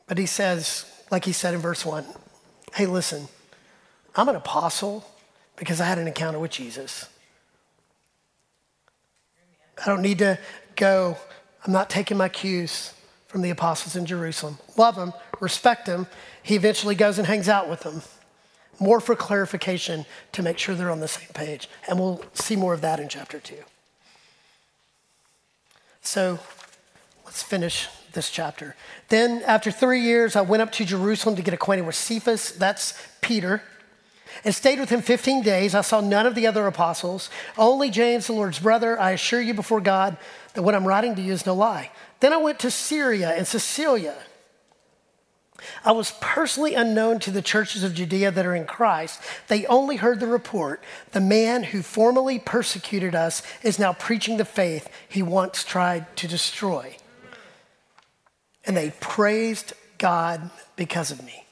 [0.08, 2.06] But he says, like he said in verse 1,
[2.76, 3.30] hey, listen,
[4.16, 5.06] I'm an apostle
[5.56, 7.08] because I had an encounter with Jesus.
[9.82, 10.38] I don't need to
[10.76, 11.18] go,
[11.66, 12.94] I'm not taking my cues
[13.28, 14.58] from the apostles in Jerusalem.
[14.78, 16.08] Love them, respect them.
[16.44, 18.02] He eventually goes and hangs out with them.
[18.78, 21.70] More for clarification to make sure they're on the same page.
[21.88, 23.64] And we'll see more of that in chapter two.
[26.02, 26.40] So
[27.24, 28.76] let's finish this chapter.
[29.10, 33.00] Then, after three years, I went up to Jerusalem to get acquainted with Cephas, that's
[33.22, 33.62] Peter,
[34.44, 35.76] and stayed with him 15 days.
[35.76, 39.00] I saw none of the other apostles, only James, the Lord's brother.
[39.00, 40.18] I assure you before God
[40.56, 41.92] that what I'm writing to you is no lie.
[42.20, 44.16] Then I went to Syria and Cilicia.
[45.84, 49.22] I was personally unknown to the churches of Judea that are in Christ.
[49.48, 50.84] They only heard the report.
[51.12, 56.28] The man who formerly persecuted us is now preaching the faith he once tried to
[56.28, 56.98] destroy
[58.66, 61.46] and they praised God because of me.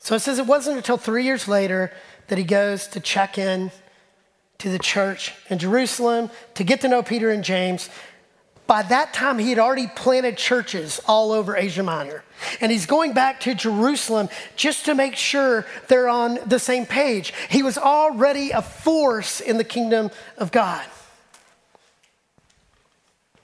[0.00, 1.92] So it says it wasn't until three years later
[2.26, 3.70] that he goes to check in
[4.58, 7.88] to the church in Jerusalem to get to know Peter and James.
[8.66, 12.24] By that time, he had already planted churches all over Asia Minor.
[12.60, 17.32] And he's going back to Jerusalem just to make sure they're on the same page.
[17.48, 20.84] He was already a force in the kingdom of God.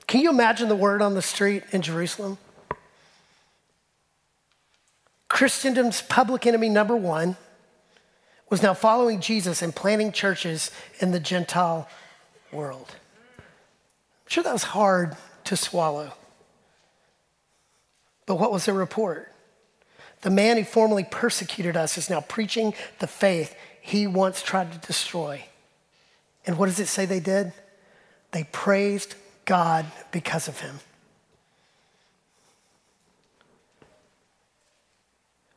[0.08, 2.38] Can you imagine the word on the street in Jerusalem?
[5.28, 7.36] Christendom's public enemy number one
[8.48, 11.86] was now following Jesus and planting churches in the Gentile
[12.50, 12.96] world.
[13.36, 16.14] I'm sure that was hard to swallow.
[18.24, 19.30] But what was the report?
[20.22, 24.86] The man who formerly persecuted us is now preaching the faith he once tried to
[24.86, 25.44] destroy.
[26.46, 27.52] And what does it say they did?
[28.32, 29.14] They praised
[29.48, 30.78] God because of him.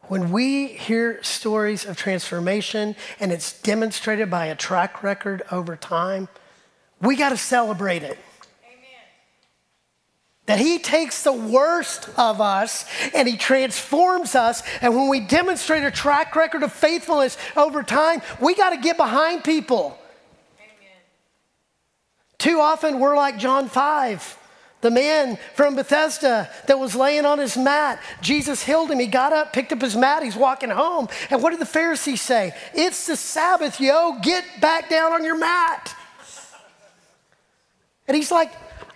[0.03, 6.29] When we hear stories of transformation and it's demonstrated by a track record over time,
[7.01, 8.17] we got to celebrate it.
[10.45, 14.63] That he takes the worst of us and he transforms us.
[14.81, 18.95] And when we demonstrate a track record of faithfulness over time, we got to get
[18.95, 19.97] behind people.
[22.41, 24.39] Too often we're like John 5.
[24.81, 28.97] The man from Bethesda that was laying on his mat, Jesus healed him.
[28.97, 31.07] He got up, picked up his mat, he's walking home.
[31.29, 32.55] And what did the Pharisees say?
[32.73, 35.95] It's the Sabbath, yo, get back down on your mat.
[38.07, 38.51] And he's like,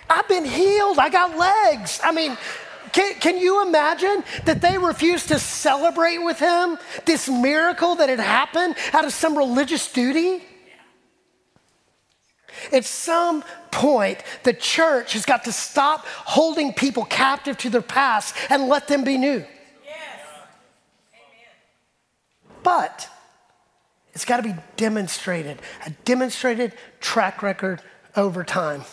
[0.09, 1.99] I've been healed, I got legs.
[2.03, 2.35] I mean,
[2.93, 8.19] can, can, you imagine that they refused to celebrate with him this miracle that had
[8.19, 10.41] happened out of some religious duty?
[12.71, 18.35] At some point, the church has got to stop holding people captive to their past
[18.49, 19.45] and let them be new.
[19.85, 20.19] Yes.
[22.63, 23.09] But
[24.13, 27.81] it's got to be demonstrated, a demonstrated track record
[28.15, 28.83] over time.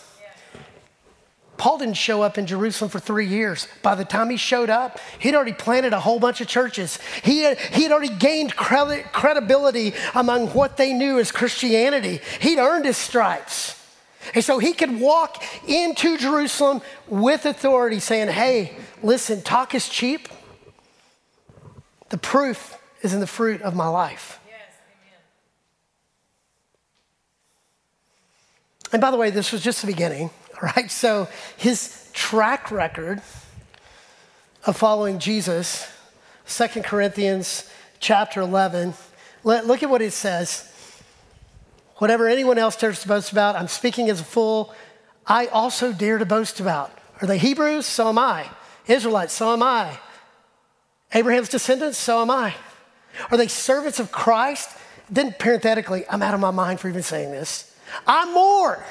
[1.56, 3.68] Paul didn't show up in Jerusalem for three years.
[3.82, 6.98] By the time he showed up, he'd already planted a whole bunch of churches.
[7.22, 12.20] He had, he had already gained credibility among what they knew as Christianity.
[12.40, 13.78] He'd earned his stripes.
[14.34, 20.28] And so he could walk into Jerusalem with authority saying, Hey, listen, talk is cheap.
[22.10, 24.38] The proof is in the fruit of my life.
[24.46, 24.58] Yes,
[28.92, 30.30] and by the way, this was just the beginning,
[30.76, 30.90] right?
[30.90, 33.20] So his track record
[34.64, 35.90] of following Jesus,
[36.46, 38.94] Second Corinthians chapter 11,
[39.42, 40.68] look at what it says.
[41.96, 44.72] Whatever anyone else dares to boast about, I'm speaking as a fool,
[45.26, 46.96] I also dare to boast about.
[47.20, 47.86] Are they Hebrews?
[47.86, 48.48] So am I.
[48.86, 49.32] Israelites?
[49.32, 49.98] So am I.
[51.12, 51.98] Abraham's descendants?
[51.98, 52.54] So am I.
[53.30, 54.70] Are they servants of Christ?
[55.10, 57.74] Then parenthetically, I'm out of my mind for even saying this.
[58.06, 58.84] I'm more.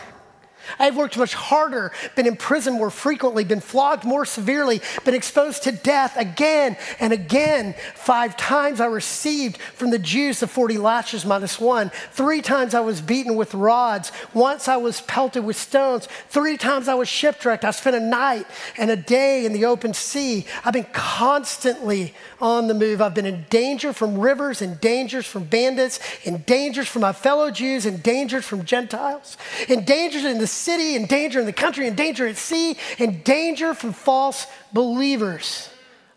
[0.79, 5.63] I've worked much harder, been in prison more frequently, been flogged more severely, been exposed
[5.63, 7.75] to death again and again.
[7.95, 11.91] Five times I received from the Jews the 40 lashes minus one.
[12.11, 14.11] Three times I was beaten with rods.
[14.33, 16.07] Once I was pelted with stones.
[16.29, 17.65] Three times I was shipwrecked.
[17.65, 18.45] I spent a night
[18.77, 20.45] and a day in the open sea.
[20.63, 23.01] I've been constantly on the move.
[23.01, 27.51] I've been in danger from rivers, in dangers from bandits, in dangers from my fellow
[27.51, 29.37] Jews, in dangers from Gentiles,
[29.67, 33.21] in dangers in the city, in danger in the country, in danger at sea, in
[33.21, 35.69] danger from false believers.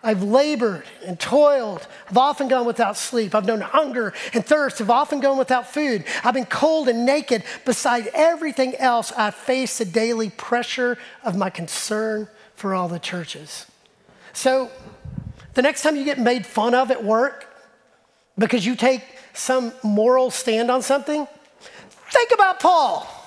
[0.04, 1.86] I've labored and toiled.
[2.10, 3.34] I've often gone without sleep.
[3.34, 4.82] I've known hunger and thirst.
[4.82, 6.04] I've often gone without food.
[6.22, 7.42] I've been cold and naked.
[7.64, 13.66] Beside everything else, I face the daily pressure of my concern for all the churches.
[14.34, 14.70] So,
[15.54, 17.48] the next time you get made fun of at work
[18.36, 21.26] because you take some moral stand on something,
[22.10, 23.23] think about Paul.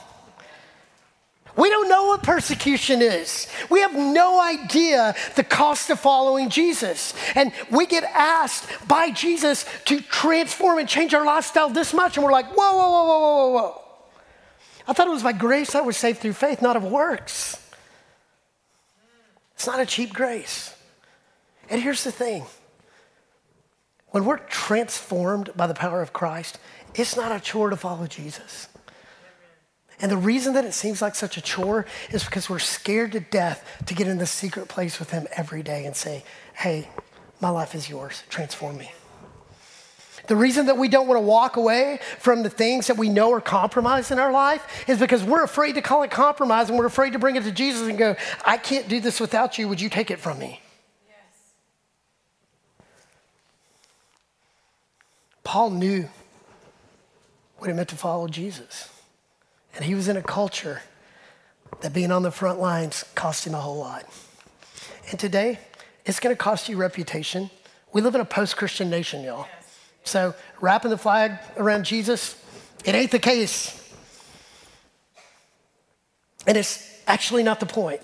[1.57, 3.47] We don't know what persecution is.
[3.69, 7.15] We have no idea the cost of following Jesus.
[7.35, 12.23] And we get asked by Jesus to transform and change our lifestyle this much, and
[12.23, 13.81] we're like, whoa, whoa, whoa, whoa, whoa, whoa.
[14.87, 17.59] I thought it was by grace I we're saved through faith, not of works.
[19.55, 20.75] It's not a cheap grace.
[21.69, 22.45] And here's the thing
[24.11, 26.59] when we're transformed by the power of Christ,
[26.93, 28.67] it's not a chore to follow Jesus.
[29.99, 33.19] And the reason that it seems like such a chore is because we're scared to
[33.19, 36.23] death to get in the secret place with Him every day and say,
[36.53, 36.87] Hey,
[37.41, 38.23] my life is yours.
[38.29, 38.91] Transform me.
[40.27, 43.31] The reason that we don't want to walk away from the things that we know
[43.31, 46.85] are compromised in our life is because we're afraid to call it compromise and we're
[46.85, 49.69] afraid to bring it to Jesus and go, I can't do this without you.
[49.69, 50.59] Would you take it from me?
[51.07, 51.17] Yes.
[55.45, 56.09] Paul knew
[57.57, 58.89] what it meant to follow Jesus.
[59.77, 60.81] And he was in a culture
[61.81, 64.05] that being on the front lines cost him a whole lot.
[65.11, 65.59] And today,
[66.03, 67.51] it's going to cost you reputation.
[67.93, 69.47] We live in a post Christian nation, y'all.
[70.03, 72.35] So, wrapping the flag around Jesus,
[72.85, 73.73] it ain't the case.
[76.47, 78.01] And it's actually not the point.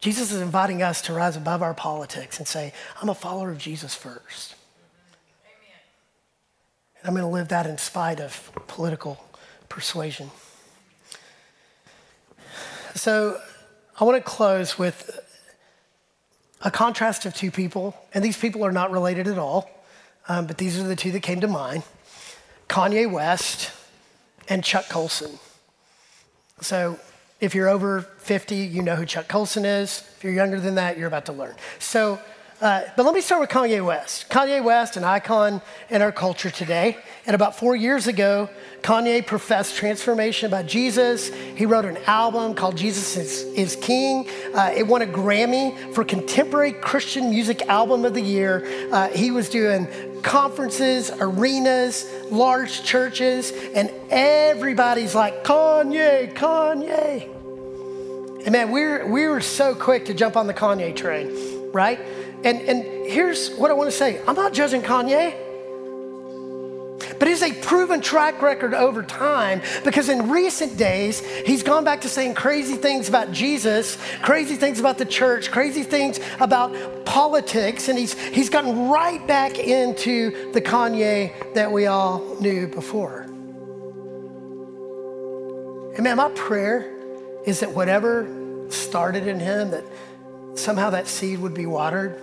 [0.00, 3.58] Jesus is inviting us to rise above our politics and say, I'm a follower of
[3.58, 4.56] Jesus first.
[7.04, 9.24] I'm going to live that in spite of political
[9.68, 10.30] persuasion.
[12.94, 13.40] So
[13.98, 15.20] I want to close with
[16.62, 19.70] a contrast of two people, and these people are not related at all,
[20.28, 21.84] um, but these are the two that came to mind
[22.68, 23.70] Kanye West
[24.48, 25.38] and Chuck Colson.
[26.60, 26.98] So
[27.40, 30.02] if you're over 50, you know who Chuck Colson is.
[30.16, 31.54] If you're younger than that, you're about to learn.
[31.78, 32.18] So
[32.60, 34.28] uh, but let me start with Kanye West.
[34.28, 36.96] Kanye West, an icon in our culture today.
[37.24, 38.48] And about four years ago,
[38.82, 41.28] Kanye professed transformation about Jesus.
[41.32, 44.28] He wrote an album called Jesus is, is King.
[44.54, 48.66] Uh, it won a Grammy for Contemporary Christian Music Album of the Year.
[48.90, 49.86] Uh, he was doing
[50.22, 57.34] conferences, arenas, large churches, and everybody's like, Kanye, Kanye.
[58.44, 61.28] And man, we're, we were so quick to jump on the Kanye train,
[61.72, 62.00] right?
[62.44, 65.46] And, and here's what I want to say I'm not judging Kanye.
[67.18, 72.02] But it's a proven track record over time because in recent days, he's gone back
[72.02, 77.88] to saying crazy things about Jesus, crazy things about the church, crazy things about politics,
[77.88, 83.22] and he's, he's gotten right back into the Kanye that we all knew before.
[85.94, 86.94] And man, my prayer
[87.44, 88.28] is that whatever
[88.68, 89.84] started in him, that
[90.58, 92.20] somehow that seed would be watered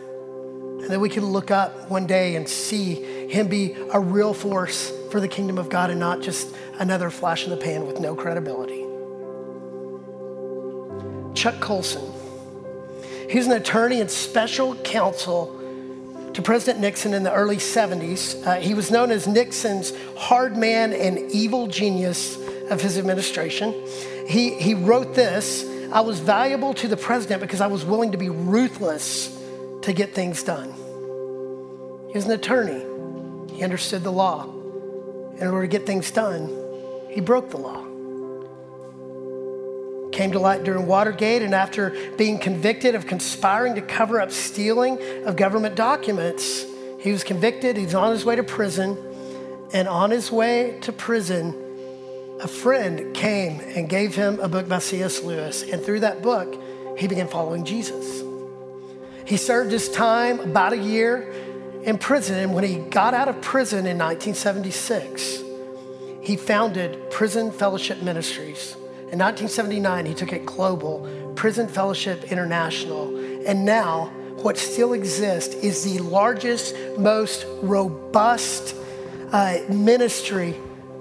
[0.81, 4.91] and that we can look up one day and see him be a real force
[5.09, 8.15] for the kingdom of God and not just another flash in the pan with no
[8.15, 8.85] credibility.
[11.33, 12.03] Chuck Colson.
[13.29, 15.61] he's an attorney and special counsel
[16.33, 18.45] to President Nixon in the early 70s.
[18.45, 22.37] Uh, he was known as Nixon's hard man and evil genius
[22.69, 23.73] of his administration.
[24.27, 28.17] He, he wrote this I was valuable to the president because I was willing to
[28.17, 29.35] be ruthless
[29.83, 30.73] to get things done.
[32.07, 32.83] He was an attorney,
[33.53, 34.43] he understood the law.
[35.37, 36.49] In order to get things done,
[37.09, 37.83] he broke the law.
[40.11, 44.97] Came to light during Watergate, and after being convicted of conspiring to cover up stealing
[45.25, 46.65] of government documents,
[46.99, 47.75] he was convicted.
[47.75, 48.97] He's on his way to prison.
[49.73, 51.64] And on his way to prison,
[52.39, 55.23] a friend came and gave him a book by C.S.
[55.23, 55.63] Lewis.
[55.63, 56.61] And through that book,
[56.97, 58.23] he began following Jesus.
[59.25, 61.31] He served his time about a year
[61.83, 62.37] in prison.
[62.37, 65.43] And when he got out of prison in 1976,
[66.21, 68.75] he founded Prison Fellowship Ministries.
[69.11, 73.15] In 1979, he took it global, Prison Fellowship International.
[73.47, 78.75] And now, what still exists is the largest, most robust
[79.31, 80.55] uh, ministry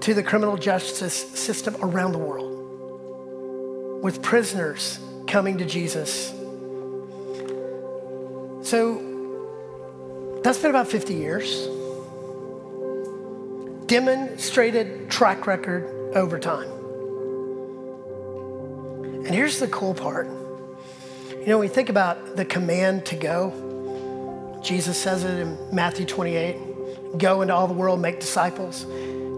[0.05, 6.29] to the criminal justice system around the world, with prisoners coming to Jesus.
[8.61, 11.67] So that's been about 50 years.
[13.87, 15.85] Demonstrated track record
[16.15, 16.69] over time.
[19.25, 20.27] And here's the cool part.
[20.27, 26.05] You know, when you think about the command to go, Jesus says it in Matthew
[26.05, 28.85] 28 go into all the world, make disciples,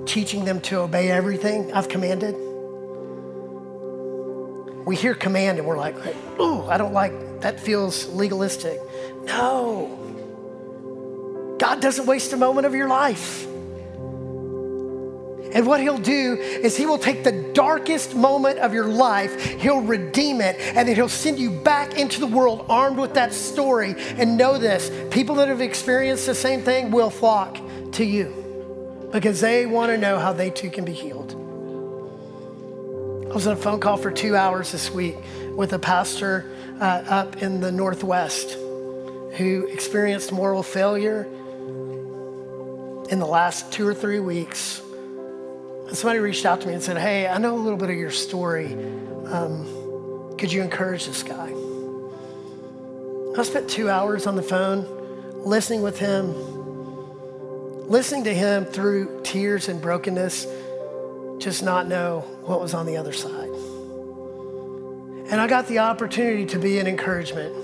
[0.08, 2.36] teaching them to obey everything I've commanded.
[4.86, 5.96] We hear command and we're like,
[6.40, 8.80] oh, I don't like, that feels legalistic.
[9.26, 9.94] No.
[11.60, 13.46] God doesn't waste a moment of your life.
[15.54, 19.82] And what he'll do is he will take the darkest moment of your life, he'll
[19.82, 23.96] redeem it, and then he'll send you back into the world armed with that story.
[24.18, 27.58] And know this people that have experienced the same thing will flock
[27.94, 28.47] to you
[29.12, 31.32] because they want to know how they too can be healed.
[33.30, 35.18] I was on a phone call for two hours this week
[35.56, 36.46] with a pastor
[36.80, 38.54] uh, up in the Northwest
[39.38, 41.24] who experienced moral failure
[43.10, 44.82] in the last two or three weeks
[45.96, 48.12] somebody reached out to me and said, Hey, I know a little bit of your
[48.12, 48.74] story.
[49.26, 51.54] Um, could you encourage this guy?
[53.38, 54.86] I spent two hours on the phone
[55.46, 56.34] listening with him,
[57.88, 60.46] listening to him through tears and brokenness,
[61.38, 63.50] just not know what was on the other side.
[65.32, 67.56] And I got the opportunity to be an encouragement.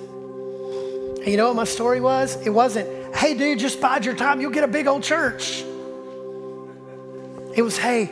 [1.19, 2.36] And you know what my story was?
[2.45, 5.63] It wasn't, hey, dude, just bide your time, you'll get a big old church.
[7.55, 8.11] It was, hey,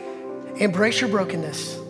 [0.56, 1.81] embrace your brokenness.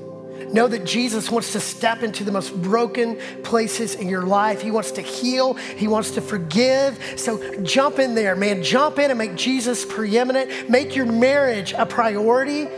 [0.52, 4.60] Know that Jesus wants to step into the most broken places in your life.
[4.60, 6.98] He wants to heal, He wants to forgive.
[7.16, 8.62] So jump in there, man.
[8.62, 10.68] Jump in and make Jesus preeminent.
[10.68, 12.68] Make your marriage a priority.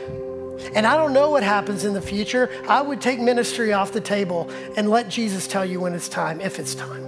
[0.75, 2.49] And I don't know what happens in the future.
[2.69, 6.41] I would take ministry off the table and let Jesus tell you when it's time,
[6.41, 7.03] if it's time.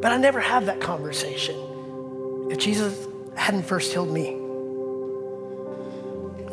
[0.00, 1.56] But I never have that conversation.
[2.50, 4.45] If Jesus hadn't first healed me.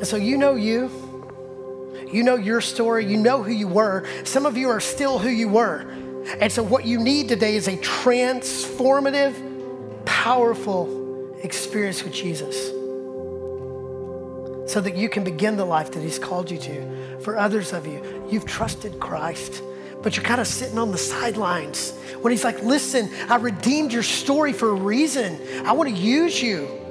[0.03, 0.91] And so you know you.
[2.11, 3.05] You know your story.
[3.05, 4.05] You know who you were.
[4.25, 5.89] Some of you are still who you were.
[6.41, 9.33] And so what you need today is a transformative,
[10.03, 12.67] powerful experience with Jesus
[14.69, 17.19] so that you can begin the life that He's called you to.
[17.21, 19.63] For others of you, you've trusted Christ,
[20.01, 24.03] but you're kind of sitting on the sidelines when He's like, listen, I redeemed your
[24.03, 25.39] story for a reason.
[25.65, 26.82] I want to use you.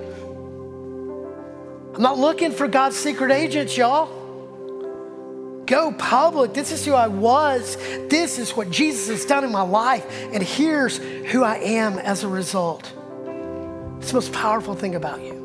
[1.94, 4.20] I'm not looking for God's secret agents, y'all.
[5.66, 6.54] Go public.
[6.54, 7.76] This is who I was.
[8.08, 10.06] This is what Jesus has done in my life.
[10.32, 12.92] And here's who I am as a result.
[13.98, 15.41] It's the most powerful thing about you.